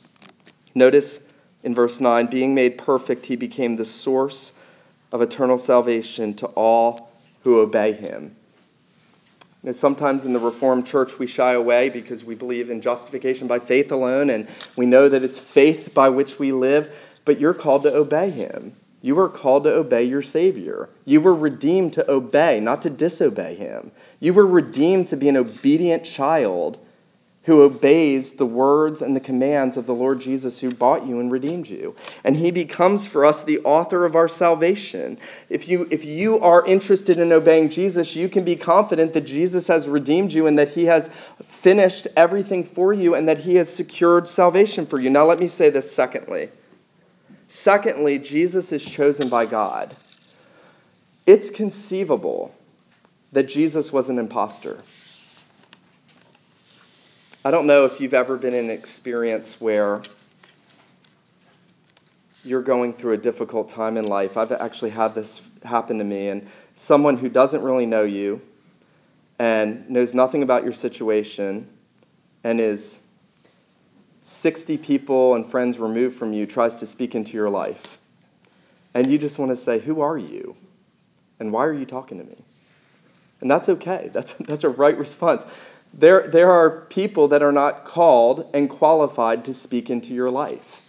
Notice 0.73 1.21
in 1.61 1.75
verse 1.75 2.01
9, 2.01 2.25
being 2.25 2.55
made 2.55 2.79
perfect, 2.79 3.27
he 3.27 3.35
became 3.35 3.75
the 3.75 3.85
source 3.85 4.53
of 5.11 5.21
eternal 5.21 5.59
salvation 5.59 6.33
to 6.33 6.47
all 6.47 7.11
who 7.43 7.59
obey 7.59 7.93
him. 7.93 8.35
You 9.63 9.67
know, 9.67 9.71
sometimes 9.73 10.25
in 10.25 10.31
the 10.31 10.39
Reformed 10.39 10.85
Church 10.85 11.19
we 11.19 11.27
shy 11.27 11.51
away 11.51 11.89
because 11.89 12.23
we 12.23 12.33
believe 12.33 12.69
in 12.69 12.79
justification 12.79 13.47
by 13.47 13.59
faith 13.59 13.91
alone, 13.91 14.29
and 14.29 14.47
we 14.77 14.85
know 14.85 15.09
that 15.09 15.23
it's 15.23 15.37
faith 15.37 15.93
by 15.93 16.07
which 16.07 16.39
we 16.39 16.53
live, 16.53 17.19
but 17.25 17.41
you're 17.41 17.53
called 17.53 17.83
to 17.83 17.93
obey 17.93 18.29
him. 18.29 18.73
You 19.01 19.19
are 19.19 19.29
called 19.29 19.65
to 19.65 19.73
obey 19.73 20.03
your 20.03 20.21
Savior. 20.21 20.89
You 21.03 21.19
were 21.19 21.33
redeemed 21.33 21.93
to 21.93 22.09
obey, 22.09 22.61
not 22.61 22.81
to 22.83 22.89
disobey 22.89 23.55
him. 23.55 23.91
You 24.21 24.33
were 24.33 24.45
redeemed 24.45 25.07
to 25.09 25.17
be 25.17 25.27
an 25.27 25.37
obedient 25.37 26.03
child 26.05 26.79
who 27.43 27.61
obeys 27.61 28.33
the 28.33 28.45
words 28.45 29.01
and 29.01 29.15
the 29.15 29.19
commands 29.19 29.77
of 29.77 29.85
the 29.85 29.95
Lord 29.95 30.19
Jesus 30.19 30.59
who 30.59 30.71
bought 30.71 31.07
you 31.07 31.19
and 31.19 31.31
redeemed 31.31 31.69
you. 31.69 31.95
And 32.23 32.35
he 32.35 32.51
becomes 32.51 33.07
for 33.07 33.25
us 33.25 33.43
the 33.43 33.59
author 33.59 34.05
of 34.05 34.15
our 34.15 34.27
salvation. 34.27 35.17
If 35.49 35.69
you, 35.69 35.87
if 35.89 36.03
you 36.03 36.39
are 36.41 36.65
interested 36.65 37.17
in 37.17 37.31
obeying 37.31 37.69
Jesus, 37.69 38.15
you 38.15 38.27
can 38.27 38.43
be 38.43 38.57
confident 38.57 39.13
that 39.13 39.21
Jesus 39.21 39.67
has 39.67 39.87
redeemed 39.87 40.33
you 40.33 40.47
and 40.47 40.59
that 40.59 40.69
he 40.69 40.85
has 40.85 41.07
finished 41.41 42.07
everything 42.17 42.63
for 42.63 42.91
you 42.91 43.15
and 43.15 43.27
that 43.29 43.39
he 43.39 43.55
has 43.55 43.73
secured 43.73 44.27
salvation 44.27 44.85
for 44.85 44.99
you. 44.99 45.09
Now, 45.09 45.23
let 45.23 45.39
me 45.39 45.47
say 45.47 45.69
this 45.69 45.89
secondly. 45.89 46.49
Secondly, 47.47 48.19
Jesus 48.19 48.73
is 48.73 48.87
chosen 48.87 49.29
by 49.29 49.45
God. 49.45 49.95
It's 51.25 51.49
conceivable 51.49 52.53
that 53.31 53.47
Jesus 53.47 53.93
was 53.93 54.09
an 54.09 54.19
impostor. 54.19 54.83
I 57.49 57.51
don't 57.51 57.65
know 57.65 57.85
if 57.85 57.99
you've 57.99 58.13
ever 58.13 58.37
been 58.37 58.53
in 58.53 58.65
an 58.65 58.69
experience 58.69 59.59
where 59.59 60.03
you're 62.45 62.61
going 62.61 62.93
through 62.93 63.13
a 63.13 63.17
difficult 63.17 63.69
time 63.69 63.97
in 63.97 64.05
life. 64.05 64.37
I've 64.37 64.51
actually 64.51 64.91
had 64.91 65.15
this 65.15 65.49
happen 65.63 65.97
to 65.97 66.03
me, 66.03 66.29
and 66.29 66.47
someone 66.75 67.17
who 67.17 67.27
doesn't 67.27 67.63
really 67.63 67.87
know 67.87 68.03
you 68.03 68.39
and 69.39 69.89
knows 69.89 70.13
nothing 70.13 70.43
about 70.43 70.63
your 70.63 70.73
situation 70.73 71.67
and 72.43 72.61
is 72.61 73.01
60 74.21 74.77
people 74.77 75.33
and 75.33 75.43
friends 75.43 75.79
removed 75.79 76.15
from 76.17 76.33
you 76.33 76.45
tries 76.45 76.75
to 76.75 76.85
speak 76.85 77.15
into 77.15 77.35
your 77.35 77.49
life. 77.49 77.97
And 78.93 79.09
you 79.09 79.17
just 79.17 79.39
want 79.39 79.49
to 79.49 79.55
say, 79.55 79.79
Who 79.79 80.01
are 80.01 80.19
you? 80.19 80.55
And 81.39 81.51
why 81.51 81.65
are 81.65 81.73
you 81.73 81.87
talking 81.87 82.19
to 82.19 82.23
me? 82.23 82.43
And 83.41 83.49
that's 83.49 83.69
okay. 83.69 84.11
That's, 84.13 84.33
that's 84.49 84.65
a 84.65 84.69
right 84.69 84.95
response. 84.95 85.47
There, 85.93 86.27
there 86.27 86.51
are 86.51 86.81
people 86.85 87.27
that 87.29 87.43
are 87.43 87.51
not 87.51 87.85
called 87.85 88.49
and 88.53 88.69
qualified 88.69 89.45
to 89.45 89.53
speak 89.53 89.89
into 89.89 90.13
your 90.13 90.29
life. 90.29 90.81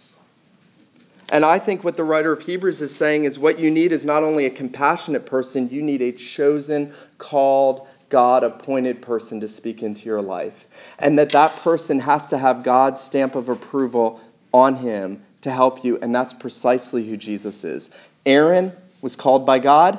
And 1.29 1.45
I 1.45 1.59
think 1.59 1.83
what 1.83 1.95
the 1.95 2.03
writer 2.03 2.33
of 2.33 2.41
Hebrews 2.41 2.81
is 2.81 2.93
saying 2.93 3.23
is 3.23 3.39
what 3.39 3.57
you 3.57 3.71
need 3.71 3.93
is 3.93 4.05
not 4.05 4.21
only 4.21 4.45
a 4.45 4.49
compassionate 4.49 5.25
person, 5.25 5.69
you 5.69 5.81
need 5.81 6.01
a 6.01 6.11
chosen, 6.11 6.93
called, 7.17 7.87
God 8.09 8.43
appointed 8.43 9.01
person 9.01 9.39
to 9.39 9.47
speak 9.47 9.81
into 9.81 10.07
your 10.07 10.21
life. 10.21 10.93
And 10.99 11.17
that 11.17 11.29
that 11.29 11.55
person 11.55 11.99
has 11.99 12.27
to 12.27 12.37
have 12.37 12.63
God's 12.63 12.99
stamp 12.99 13.35
of 13.35 13.47
approval 13.47 14.19
on 14.53 14.75
him 14.75 15.23
to 15.41 15.49
help 15.49 15.85
you. 15.85 15.97
And 16.01 16.13
that's 16.13 16.33
precisely 16.33 17.07
who 17.07 17.15
Jesus 17.15 17.63
is. 17.63 17.89
Aaron 18.25 18.73
was 19.01 19.15
called 19.15 19.45
by 19.45 19.59
God. 19.59 19.97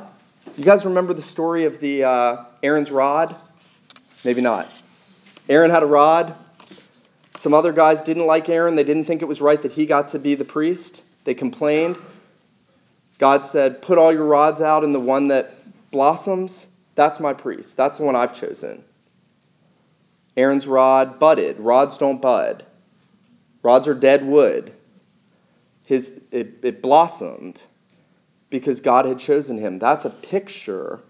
You 0.59 0.65
guys 0.65 0.85
remember 0.85 1.15
the 1.15 1.23
story 1.23 1.65
of 1.65 1.81
the 1.81 2.05
uh, 2.05 2.45
Aaron's 2.63 2.91
rod? 2.91 3.35
Maybe 4.25 4.43
not. 4.43 4.71
Aaron 5.49 5.71
had 5.71 5.83
a 5.83 5.87
rod. 5.87 6.35
Some 7.37 7.55
other 7.55 7.73
guys 7.73 8.03
didn't 8.03 8.27
like 8.27 8.49
Aaron. 8.49 8.77
They 8.77 8.85
didn't 8.85 9.05
think 9.05 9.23
it 9.23 9.27
was 9.27 9.41
right 9.41 9.61
that 9.61 9.73
he 9.73 9.87
got 9.87 10.09
to 10.09 10.19
be 10.19 10.35
the 10.35 10.45
priest. 10.45 11.05
They 11.25 11.35
complained. 11.35 11.99
God 13.19 13.45
said, 13.45 13.83
Put 13.83 13.99
all 13.99 14.13
your 14.13 14.27
rods 14.27 14.61
out, 14.61 14.85
and 14.85 14.95
the 14.95 15.01
one 15.01 15.29
that 15.29 15.55
blossoms, 15.91 16.67
that's 16.95 17.21
my 17.21 17.33
priest. 17.33 17.77
That's 17.77 17.99
the 17.99 18.05
one 18.05 18.17
I've 18.17 18.35
chosen. 18.35 18.85
Aaron's 20.37 20.67
rod 20.67 21.19
budded. 21.19 21.61
Rods 21.61 21.99
don't 21.99 22.21
bud, 22.21 22.65
rods 23.63 23.89
are 23.89 23.95
dead 23.95 24.25
wood. 24.25 24.73
His, 25.85 26.23
it, 26.31 26.61
it 26.63 26.81
blossomed 26.81 27.63
because 28.49 28.81
God 28.81 29.05
had 29.05 29.19
chosen 29.19 29.59
him. 29.59 29.79
That's 29.79 30.05
a 30.05 30.11
picture 30.11 31.01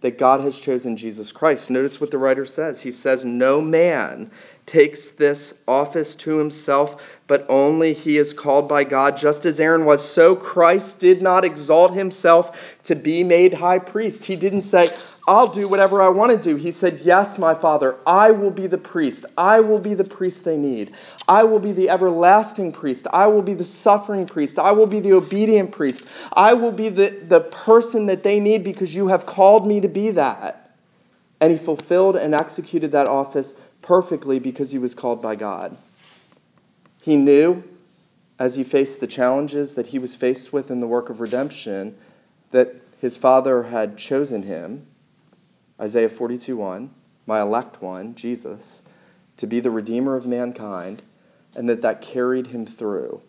that 0.00 0.18
God 0.18 0.40
has 0.42 0.58
chosen 0.58 0.96
Jesus 0.96 1.32
Christ. 1.32 1.70
Notice 1.70 2.00
what 2.00 2.10
the 2.10 2.18
writer 2.18 2.44
says. 2.44 2.80
He 2.80 2.92
says, 2.92 3.24
No 3.24 3.60
man 3.60 4.30
takes 4.66 5.10
this 5.10 5.62
office 5.66 6.14
to 6.16 6.38
himself, 6.38 7.18
but 7.26 7.46
only 7.48 7.92
he 7.92 8.18
is 8.18 8.34
called 8.34 8.68
by 8.68 8.84
God, 8.84 9.16
just 9.16 9.46
as 9.46 9.60
Aaron 9.60 9.84
was. 9.84 10.06
So 10.06 10.36
Christ 10.36 11.00
did 11.00 11.22
not 11.22 11.44
exalt 11.44 11.94
himself 11.94 12.82
to 12.84 12.94
be 12.94 13.24
made 13.24 13.54
high 13.54 13.78
priest. 13.78 14.24
He 14.24 14.36
didn't 14.36 14.62
say, 14.62 14.88
I'll 15.28 15.48
do 15.48 15.66
whatever 15.66 16.00
I 16.00 16.08
want 16.08 16.30
to 16.30 16.38
do. 16.38 16.54
He 16.54 16.70
said, 16.70 17.00
Yes, 17.00 17.36
my 17.36 17.52
Father, 17.52 17.96
I 18.06 18.30
will 18.30 18.52
be 18.52 18.68
the 18.68 18.78
priest. 18.78 19.26
I 19.36 19.58
will 19.58 19.80
be 19.80 19.94
the 19.94 20.04
priest 20.04 20.44
they 20.44 20.56
need. 20.56 20.94
I 21.26 21.42
will 21.42 21.58
be 21.58 21.72
the 21.72 21.90
everlasting 21.90 22.70
priest. 22.70 23.08
I 23.12 23.26
will 23.26 23.42
be 23.42 23.54
the 23.54 23.64
suffering 23.64 24.26
priest. 24.26 24.60
I 24.60 24.70
will 24.70 24.86
be 24.86 25.00
the 25.00 25.14
obedient 25.14 25.72
priest. 25.72 26.06
I 26.34 26.54
will 26.54 26.70
be 26.70 26.90
the, 26.90 27.08
the 27.28 27.40
person 27.40 28.06
that 28.06 28.22
they 28.22 28.38
need 28.38 28.62
because 28.62 28.94
you 28.94 29.08
have 29.08 29.26
called 29.26 29.66
me 29.66 29.80
to 29.80 29.88
be 29.88 30.10
that. 30.12 30.76
And 31.40 31.50
he 31.50 31.58
fulfilled 31.58 32.14
and 32.14 32.32
executed 32.32 32.92
that 32.92 33.08
office 33.08 33.54
perfectly 33.82 34.38
because 34.38 34.70
he 34.70 34.78
was 34.78 34.94
called 34.94 35.20
by 35.20 35.34
God. 35.34 35.76
He 37.02 37.16
knew 37.16 37.64
as 38.38 38.54
he 38.54 38.62
faced 38.62 39.00
the 39.00 39.06
challenges 39.08 39.74
that 39.74 39.88
he 39.88 39.98
was 39.98 40.14
faced 40.14 40.52
with 40.52 40.70
in 40.70 40.78
the 40.78 40.86
work 40.86 41.10
of 41.10 41.20
redemption 41.20 41.96
that 42.52 42.74
his 43.00 43.16
Father 43.16 43.64
had 43.64 43.98
chosen 43.98 44.42
him 44.42 44.86
Isaiah 45.80 46.08
42 46.08 46.56
1, 46.56 46.90
my 47.26 47.40
elect 47.40 47.82
one, 47.82 48.14
Jesus, 48.14 48.82
to 49.36 49.46
be 49.46 49.60
the 49.60 49.70
Redeemer 49.70 50.14
of 50.14 50.26
mankind, 50.26 51.02
and 51.54 51.68
that 51.68 51.82
that 51.82 52.00
carried 52.00 52.46
him 52.46 52.64
through. 52.64 53.20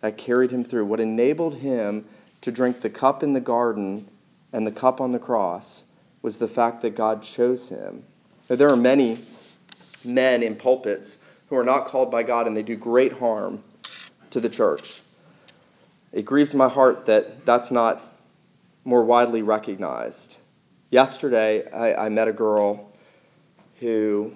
That 0.00 0.16
carried 0.16 0.50
him 0.50 0.62
through. 0.62 0.84
What 0.86 1.00
enabled 1.00 1.56
him 1.56 2.04
to 2.42 2.52
drink 2.52 2.80
the 2.80 2.90
cup 2.90 3.22
in 3.22 3.32
the 3.32 3.40
garden 3.40 4.08
and 4.52 4.66
the 4.66 4.72
cup 4.72 5.00
on 5.00 5.12
the 5.12 5.18
cross 5.18 5.84
was 6.22 6.38
the 6.38 6.48
fact 6.48 6.82
that 6.82 6.94
God 6.94 7.22
chose 7.22 7.68
him. 7.68 8.04
Now, 8.48 8.56
there 8.56 8.70
are 8.70 8.76
many 8.76 9.24
men 10.04 10.42
in 10.42 10.56
pulpits 10.56 11.18
who 11.48 11.56
are 11.56 11.64
not 11.64 11.86
called 11.86 12.10
by 12.10 12.22
God 12.22 12.46
and 12.46 12.56
they 12.56 12.62
do 12.62 12.76
great 12.76 13.12
harm 13.12 13.62
to 14.30 14.40
the 14.40 14.48
church. 14.48 15.02
It 16.12 16.24
grieves 16.24 16.54
my 16.54 16.68
heart 16.68 17.06
that 17.06 17.44
that's 17.44 17.70
not 17.70 18.02
more 18.84 19.04
widely 19.04 19.42
recognized. 19.42 20.38
Yesterday, 20.90 21.70
I, 21.70 22.06
I 22.06 22.08
met 22.08 22.28
a 22.28 22.32
girl 22.32 22.90
who, 23.78 24.32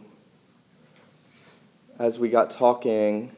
as 1.98 2.18
we 2.18 2.28
got 2.28 2.50
talking, 2.50 3.30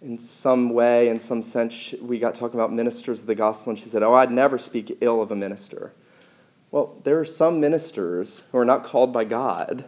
in 0.00 0.16
some 0.16 0.70
way, 0.70 1.08
in 1.08 1.18
some 1.18 1.42
sense, 1.42 1.94
we 2.00 2.18
got 2.18 2.34
talking 2.34 2.58
about 2.58 2.72
ministers 2.72 3.20
of 3.20 3.26
the 3.26 3.34
gospel, 3.34 3.70
and 3.70 3.78
she 3.78 3.86
said, 3.86 4.02
Oh, 4.02 4.14
I'd 4.14 4.30
never 4.30 4.56
speak 4.56 4.98
ill 5.02 5.20
of 5.20 5.32
a 5.32 5.36
minister. 5.36 5.92
Well, 6.70 6.98
there 7.04 7.18
are 7.18 7.26
some 7.26 7.60
ministers 7.60 8.42
who 8.50 8.58
are 8.58 8.64
not 8.64 8.84
called 8.84 9.12
by 9.12 9.24
God 9.24 9.84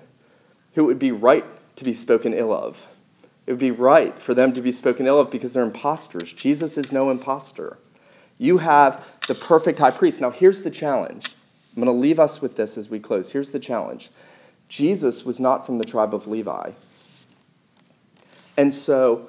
who 0.75 0.85
it 0.85 0.87
would 0.87 0.99
be 0.99 1.13
right 1.13 1.45
to 1.77 1.85
be 1.85 1.95
spoken 1.95 2.35
ill 2.35 2.53
of. 2.53 2.87
It 3.47 3.53
would 3.53 3.61
be 3.61 3.71
right 3.71 4.19
for 4.19 4.35
them 4.35 4.53
to 4.53 4.61
be 4.61 4.73
spoken 4.73 5.07
ill 5.07 5.19
of 5.19 5.31
because 5.31 5.55
they're 5.55 5.65
imposters. 5.65 6.33
Jesus 6.33 6.77
is 6.77 6.93
no 6.93 7.11
impostor. 7.11 7.79
You 8.39 8.59
have 8.59 9.09
the 9.27 9.35
perfect 9.35 9.79
high 9.79 9.91
priest. 9.91 10.21
Now, 10.21 10.31
here's 10.31 10.63
the 10.63 10.71
challenge 10.71 11.36
I'm 11.77 11.83
going 11.83 11.95
to 11.95 12.01
leave 12.01 12.19
us 12.19 12.41
with 12.41 12.57
this 12.57 12.79
as 12.79 12.89
we 12.89 12.99
close. 12.99 13.31
Here's 13.31 13.51
the 13.51 13.59
challenge 13.59 14.11
Jesus 14.69 15.25
was 15.25 15.41
not 15.41 15.67
from 15.67 15.79
the 15.79 15.85
tribe 15.85 16.15
of 16.15 16.27
Levi. 16.27 16.71
And 18.57 18.73
so, 18.73 19.29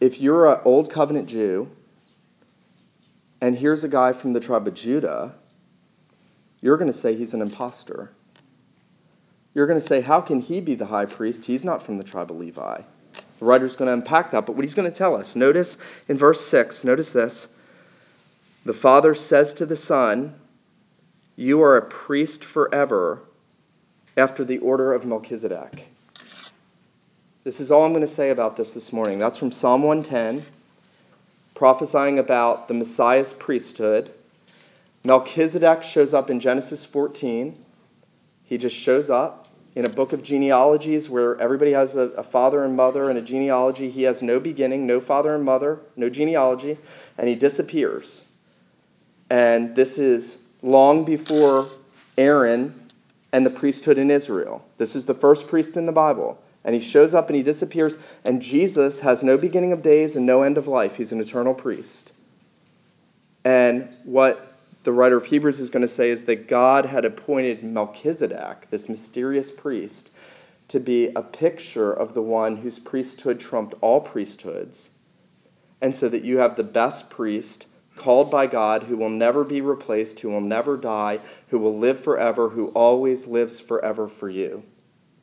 if 0.00 0.20
you're 0.20 0.46
an 0.54 0.60
old 0.64 0.90
covenant 0.90 1.28
Jew, 1.28 1.68
and 3.40 3.58
here's 3.58 3.82
a 3.82 3.88
guy 3.88 4.12
from 4.12 4.32
the 4.32 4.40
tribe 4.40 4.68
of 4.68 4.74
Judah, 4.74 5.34
you're 6.60 6.76
going 6.76 6.90
to 6.90 6.96
say 6.96 7.16
he's 7.16 7.34
an 7.34 7.42
impostor. 7.42 8.12
You're 9.52 9.66
going 9.66 9.80
to 9.80 9.84
say, 9.84 10.00
How 10.00 10.20
can 10.20 10.40
he 10.40 10.60
be 10.60 10.76
the 10.76 10.86
high 10.86 11.06
priest? 11.06 11.44
He's 11.44 11.64
not 11.64 11.82
from 11.82 11.98
the 11.98 12.04
tribe 12.04 12.30
of 12.30 12.36
Levi. 12.36 12.82
The 13.40 13.44
writer's 13.44 13.74
going 13.74 13.88
to 13.88 13.94
unpack 13.94 14.30
that, 14.30 14.46
but 14.46 14.54
what 14.54 14.62
he's 14.62 14.74
going 14.74 14.90
to 14.90 14.96
tell 14.96 15.16
us, 15.16 15.34
notice 15.34 15.76
in 16.06 16.16
verse 16.16 16.40
6, 16.46 16.84
notice 16.84 17.12
this. 17.12 17.52
The 18.64 18.72
Father 18.72 19.16
says 19.16 19.54
to 19.54 19.66
the 19.66 19.74
Son, 19.74 20.36
you 21.36 21.62
are 21.62 21.76
a 21.76 21.82
priest 21.82 22.44
forever 22.44 23.20
after 24.16 24.44
the 24.44 24.58
order 24.58 24.92
of 24.92 25.06
Melchizedek. 25.06 25.88
This 27.44 27.60
is 27.60 27.72
all 27.72 27.84
I'm 27.84 27.92
going 27.92 28.02
to 28.02 28.06
say 28.06 28.30
about 28.30 28.56
this 28.56 28.72
this 28.72 28.92
morning. 28.92 29.18
That's 29.18 29.38
from 29.38 29.50
Psalm 29.50 29.82
110, 29.82 30.44
prophesying 31.54 32.18
about 32.18 32.68
the 32.68 32.74
Messiah's 32.74 33.32
priesthood. 33.34 34.12
Melchizedek 35.04 35.82
shows 35.82 36.14
up 36.14 36.30
in 36.30 36.38
Genesis 36.38 36.84
14. 36.84 37.56
He 38.44 38.58
just 38.58 38.76
shows 38.76 39.10
up 39.10 39.48
in 39.74 39.86
a 39.86 39.88
book 39.88 40.12
of 40.12 40.22
genealogies 40.22 41.08
where 41.08 41.40
everybody 41.40 41.72
has 41.72 41.96
a, 41.96 42.10
a, 42.10 42.22
father 42.22 42.62
and 42.62 42.76
mother 42.76 43.08
and 43.08 43.18
a 43.18 43.22
genealogy. 43.22 43.88
He 43.88 44.02
has 44.02 44.22
no 44.22 44.38
beginning, 44.38 44.86
no 44.86 45.00
father 45.00 45.34
and 45.34 45.44
mother, 45.44 45.80
no 45.96 46.10
genealogy, 46.10 46.76
and 47.16 47.26
he 47.26 47.34
disappears. 47.34 48.22
And 49.30 49.74
this 49.74 49.98
is 49.98 50.41
long 50.62 51.04
before 51.04 51.68
Aaron 52.16 52.90
and 53.32 53.44
the 53.44 53.50
priesthood 53.50 53.98
in 53.98 54.10
Israel. 54.10 54.64
This 54.78 54.94
is 54.94 55.06
the 55.06 55.14
first 55.14 55.48
priest 55.48 55.76
in 55.76 55.86
the 55.86 55.92
Bible. 55.92 56.40
And 56.64 56.74
he 56.74 56.80
shows 56.80 57.14
up 57.14 57.28
and 57.28 57.36
he 57.36 57.42
disappears, 57.42 58.18
and 58.24 58.40
Jesus 58.40 59.00
has 59.00 59.24
no 59.24 59.36
beginning 59.36 59.72
of 59.72 59.82
days 59.82 60.14
and 60.14 60.24
no 60.24 60.42
end 60.42 60.58
of 60.58 60.68
life. 60.68 60.96
He's 60.96 61.10
an 61.10 61.20
eternal 61.20 61.54
priest. 61.54 62.12
And 63.44 63.88
what 64.04 64.54
the 64.84 64.92
writer 64.92 65.16
of 65.16 65.24
Hebrews 65.24 65.58
is 65.58 65.70
going 65.70 65.82
to 65.82 65.88
say 65.88 66.10
is 66.10 66.24
that 66.24 66.48
God 66.48 66.84
had 66.84 67.04
appointed 67.04 67.64
Melchizedek, 67.64 68.70
this 68.70 68.88
mysterious 68.88 69.50
priest, 69.50 70.10
to 70.68 70.78
be 70.78 71.08
a 71.16 71.22
picture 71.22 71.92
of 71.92 72.14
the 72.14 72.22
one 72.22 72.56
whose 72.56 72.78
priesthood 72.78 73.40
trumped 73.40 73.74
all 73.80 74.00
priesthoods. 74.00 74.90
And 75.80 75.92
so 75.92 76.08
that 76.08 76.22
you 76.22 76.38
have 76.38 76.54
the 76.54 76.62
best 76.62 77.10
priest 77.10 77.66
called 77.96 78.30
by 78.30 78.46
God, 78.46 78.84
who 78.84 78.96
will 78.96 79.10
never 79.10 79.44
be 79.44 79.60
replaced, 79.60 80.20
who 80.20 80.30
will 80.30 80.40
never 80.40 80.76
die, 80.76 81.20
who 81.48 81.58
will 81.58 81.76
live 81.76 81.98
forever, 81.98 82.48
who 82.48 82.68
always 82.68 83.26
lives 83.26 83.60
forever 83.60 84.08
for 84.08 84.28
you. 84.28 84.62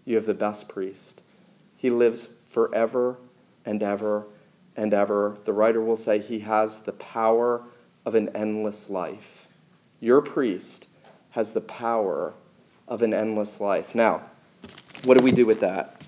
You 0.06 0.16
have 0.16 0.26
the 0.26 0.34
best 0.34 0.70
priest. 0.70 1.24
He 1.78 1.90
lives 1.90 2.28
forever 2.46 3.18
and 3.66 3.82
ever 3.84 4.28
and 4.76 4.94
ever. 4.94 5.38
The 5.46 5.54
writer 5.54 5.82
will 5.82 5.96
say 5.96 6.20
he 6.20 6.40
has 6.40 6.80
the 6.80 6.94
power 6.94 7.64
of 8.06 8.16
an 8.16 8.30
endless 8.36 8.90
life. 8.90 9.48
Your 10.00 10.22
priest 10.22 10.88
has 11.32 11.52
the 11.52 11.62
power 11.62 12.34
of 12.88 13.02
an 13.02 13.14
endless 13.14 13.60
life. 13.60 13.94
Now, 13.94 14.24
what 15.04 15.18
do 15.18 15.24
we 15.24 15.32
do 15.32 15.46
with 15.46 15.60
that? 15.62 16.02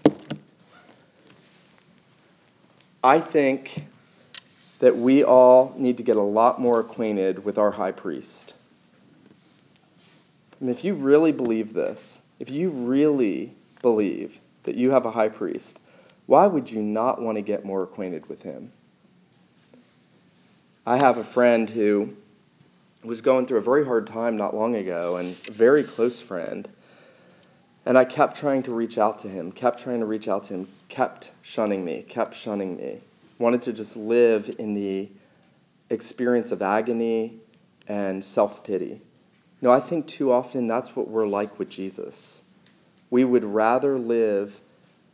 I 3.03 3.19
think 3.19 3.85
that 4.81 4.97
we 4.97 5.23
all 5.23 5.73
need 5.77 5.97
to 5.97 6.03
get 6.03 6.17
a 6.17 6.21
lot 6.21 6.59
more 6.59 6.79
acquainted 6.79 7.45
with 7.45 7.59
our 7.59 7.69
high 7.69 7.91
priest. 7.91 8.55
And 10.59 10.71
if 10.71 10.83
you 10.83 10.95
really 10.95 11.31
believe 11.31 11.71
this, 11.71 12.19
if 12.39 12.49
you 12.49 12.71
really 12.71 13.53
believe 13.83 14.39
that 14.63 14.75
you 14.75 14.89
have 14.89 15.05
a 15.05 15.11
high 15.11 15.29
priest, 15.29 15.79
why 16.25 16.47
would 16.47 16.71
you 16.71 16.81
not 16.81 17.21
want 17.21 17.37
to 17.37 17.43
get 17.43 17.63
more 17.63 17.83
acquainted 17.83 18.27
with 18.27 18.41
him? 18.41 18.71
I 20.83 20.97
have 20.97 21.19
a 21.19 21.23
friend 21.23 21.69
who 21.69 22.15
was 23.03 23.21
going 23.21 23.45
through 23.45 23.59
a 23.59 23.63
very 23.63 23.85
hard 23.85 24.07
time 24.07 24.35
not 24.35 24.55
long 24.55 24.75
ago, 24.75 25.17
and 25.17 25.35
a 25.47 25.51
very 25.51 25.83
close 25.83 26.19
friend. 26.19 26.67
And 27.85 27.99
I 27.99 28.05
kept 28.05 28.37
trying 28.37 28.63
to 28.63 28.73
reach 28.73 28.97
out 28.97 29.19
to 29.19 29.27
him, 29.27 29.51
kept 29.51 29.83
trying 29.83 29.99
to 29.99 30.07
reach 30.07 30.27
out 30.27 30.45
to 30.45 30.55
him, 30.55 30.67
kept 30.89 31.31
shunning 31.43 31.85
me, 31.85 32.01
kept 32.01 32.33
shunning 32.33 32.77
me 32.77 33.01
wanted 33.41 33.63
to 33.63 33.73
just 33.73 33.97
live 33.97 34.55
in 34.59 34.75
the 34.75 35.11
experience 35.89 36.51
of 36.51 36.61
agony 36.61 37.39
and 37.87 38.23
self 38.23 38.63
pity. 38.63 39.01
No, 39.61 39.71
I 39.71 39.79
think 39.79 40.07
too 40.07 40.31
often 40.31 40.67
that's 40.67 40.95
what 40.95 41.07
we're 41.07 41.27
like 41.27 41.59
with 41.59 41.69
Jesus. 41.69 42.43
We 43.09 43.25
would 43.25 43.43
rather 43.43 43.97
live 43.97 44.59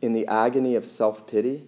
in 0.00 0.12
the 0.12 0.26
agony 0.26 0.76
of 0.76 0.84
self 0.84 1.26
pity 1.26 1.66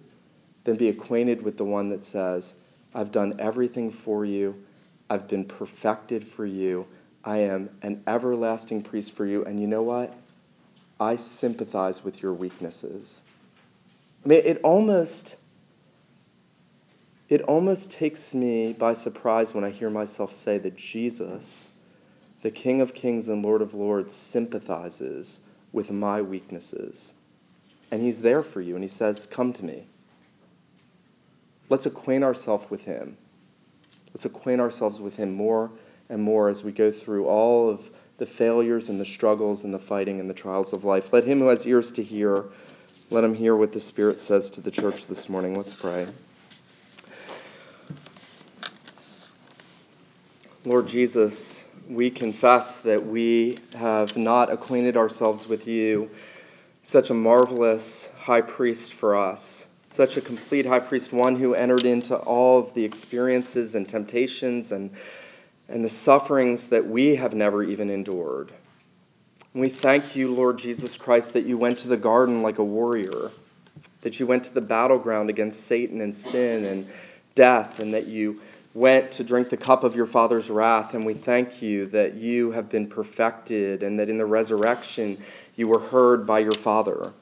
than 0.63 0.77
be 0.77 0.87
acquainted 0.87 1.41
with 1.41 1.57
the 1.57 1.65
one 1.65 1.89
that 1.89 2.03
says, 2.03 2.55
I've 2.93 3.11
done 3.11 3.37
everything 3.39 3.91
for 3.91 4.23
you, 4.23 4.63
I've 5.09 5.27
been 5.27 5.45
perfected 5.45 6.23
for 6.23 6.45
you, 6.45 6.87
I 7.23 7.37
am 7.37 7.69
an 7.81 8.03
everlasting 8.05 8.83
priest 8.83 9.13
for 9.13 9.25
you, 9.25 9.43
and 9.45 9.59
you 9.59 9.67
know 9.67 9.81
what? 9.81 10.13
I 10.99 11.15
sympathize 11.15 12.03
with 12.03 12.21
your 12.21 12.33
weaknesses. 12.33 13.23
I 14.23 14.27
mean, 14.27 14.41
it 14.45 14.59
almost 14.63 15.37
it 17.31 17.41
almost 17.43 17.93
takes 17.93 18.35
me 18.35 18.73
by 18.73 18.91
surprise 18.91 19.55
when 19.55 19.63
I 19.63 19.69
hear 19.69 19.89
myself 19.89 20.33
say 20.33 20.57
that 20.57 20.75
Jesus, 20.75 21.71
the 22.41 22.51
King 22.51 22.81
of 22.81 22.93
Kings 22.93 23.29
and 23.29 23.41
Lord 23.41 23.61
of 23.61 23.73
Lords, 23.73 24.11
sympathizes 24.11 25.39
with 25.71 25.91
my 25.91 26.21
weaknesses. 26.21 27.15
And 27.89 28.01
He's 28.01 28.21
there 28.21 28.41
for 28.41 28.59
you, 28.59 28.75
and 28.75 28.83
He 28.83 28.89
says, 28.89 29.27
Come 29.27 29.53
to 29.53 29.63
me. 29.63 29.87
Let's 31.69 31.85
acquaint 31.85 32.25
ourselves 32.25 32.69
with 32.69 32.83
Him. 32.83 33.15
Let's 34.13 34.25
acquaint 34.25 34.59
ourselves 34.59 34.99
with 34.99 35.15
Him 35.15 35.33
more 35.33 35.71
and 36.09 36.21
more 36.21 36.49
as 36.49 36.65
we 36.65 36.73
go 36.73 36.91
through 36.91 37.27
all 37.27 37.69
of 37.69 37.89
the 38.17 38.25
failures 38.25 38.89
and 38.89 38.99
the 38.99 39.05
struggles 39.05 39.63
and 39.63 39.73
the 39.73 39.79
fighting 39.79 40.19
and 40.19 40.29
the 40.29 40.33
trials 40.33 40.73
of 40.73 40.83
life. 40.83 41.13
Let 41.13 41.23
him 41.23 41.39
who 41.39 41.47
has 41.47 41.65
ears 41.65 41.93
to 41.93 42.03
hear, 42.03 42.43
let 43.09 43.23
him 43.23 43.33
hear 43.33 43.55
what 43.55 43.71
the 43.71 43.79
Spirit 43.79 44.19
says 44.19 44.51
to 44.51 44.61
the 44.61 44.69
church 44.69 45.07
this 45.07 45.29
morning. 45.29 45.55
Let's 45.55 45.73
pray. 45.73 46.07
Lord 50.63 50.87
Jesus, 50.87 51.67
we 51.89 52.11
confess 52.11 52.81
that 52.81 53.03
we 53.03 53.57
have 53.75 54.15
not 54.15 54.51
acquainted 54.51 54.95
ourselves 54.95 55.47
with 55.47 55.65
you, 55.67 56.11
such 56.83 57.09
a 57.09 57.15
marvelous 57.15 58.13
high 58.19 58.41
priest 58.41 58.93
for 58.93 59.15
us, 59.15 59.67
such 59.87 60.17
a 60.17 60.21
complete 60.21 60.67
high 60.67 60.79
priest, 60.79 61.13
one 61.13 61.35
who 61.35 61.55
entered 61.55 61.85
into 61.85 62.15
all 62.15 62.59
of 62.59 62.75
the 62.75 62.85
experiences 62.85 63.73
and 63.73 63.89
temptations 63.89 64.71
and, 64.71 64.91
and 65.67 65.83
the 65.83 65.89
sufferings 65.89 66.67
that 66.67 66.85
we 66.85 67.15
have 67.15 67.33
never 67.33 67.63
even 67.63 67.89
endured. 67.89 68.51
We 69.55 69.67
thank 69.67 70.15
you, 70.15 70.31
Lord 70.31 70.59
Jesus 70.59 70.95
Christ, 70.95 71.33
that 71.33 71.45
you 71.45 71.57
went 71.57 71.79
to 71.79 71.87
the 71.87 71.97
garden 71.97 72.43
like 72.43 72.59
a 72.59 72.63
warrior, 72.63 73.31
that 74.01 74.19
you 74.19 74.27
went 74.27 74.43
to 74.43 74.53
the 74.53 74.61
battleground 74.61 75.31
against 75.31 75.65
Satan 75.65 76.01
and 76.01 76.15
sin 76.15 76.65
and 76.65 76.87
death, 77.33 77.79
and 77.79 77.95
that 77.95 78.05
you 78.05 78.39
went 78.73 79.11
to 79.11 79.23
drink 79.23 79.49
the 79.49 79.57
cup 79.57 79.83
of 79.83 79.95
your 79.95 80.05
Father's 80.05 80.49
wrath. 80.49 80.93
And 80.93 81.05
we 81.05 81.13
thank 81.13 81.61
you 81.61 81.87
that 81.87 82.15
you 82.15 82.51
have 82.51 82.69
been 82.69 82.87
perfected 82.87 83.83
and 83.83 83.99
that 83.99 84.09
in 84.09 84.17
the 84.17 84.25
resurrection 84.25 85.17
you 85.55 85.67
were 85.67 85.79
heard 85.79 86.25
by 86.25 86.39
your 86.39 86.53
Father. 86.53 87.13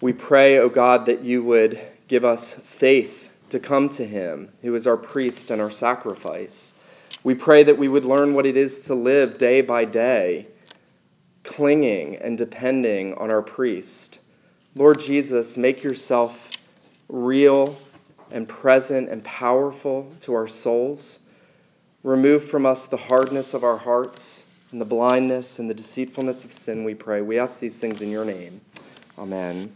We 0.00 0.12
pray, 0.12 0.58
O 0.58 0.62
oh 0.62 0.68
God, 0.68 1.06
that 1.06 1.22
you 1.22 1.42
would 1.44 1.80
give 2.08 2.24
us 2.24 2.54
faith 2.54 3.32
to 3.50 3.58
come 3.58 3.88
to 3.90 4.04
him, 4.04 4.50
who 4.62 4.74
is 4.74 4.86
our 4.86 4.96
priest 4.96 5.50
and 5.50 5.60
our 5.60 5.70
sacrifice. 5.70 6.74
We 7.24 7.34
pray 7.34 7.62
that 7.62 7.78
we 7.78 7.88
would 7.88 8.04
learn 8.04 8.34
what 8.34 8.46
it 8.46 8.56
is 8.56 8.82
to 8.82 8.94
live 8.94 9.38
day 9.38 9.60
by 9.60 9.84
day 9.84 10.48
clinging 11.44 12.16
and 12.16 12.36
depending 12.36 13.14
on 13.14 13.30
our 13.30 13.42
priest. 13.42 14.20
Lord 14.74 15.00
Jesus, 15.00 15.56
make 15.56 15.82
yourself 15.82 16.50
real 17.08 17.76
and 18.30 18.48
present 18.48 19.08
and 19.08 19.22
powerful 19.24 20.10
to 20.20 20.34
our 20.34 20.48
souls. 20.48 21.20
Remove 22.02 22.44
from 22.44 22.66
us 22.66 22.86
the 22.86 22.96
hardness 22.96 23.54
of 23.54 23.64
our 23.64 23.76
hearts 23.76 24.46
and 24.72 24.80
the 24.80 24.84
blindness 24.84 25.58
and 25.58 25.68
the 25.68 25.74
deceitfulness 25.74 26.44
of 26.44 26.52
sin, 26.52 26.84
we 26.84 26.94
pray. 26.94 27.22
We 27.22 27.38
ask 27.38 27.60
these 27.60 27.78
things 27.78 28.02
in 28.02 28.10
your 28.10 28.24
name. 28.24 28.60
Amen. 29.18 29.72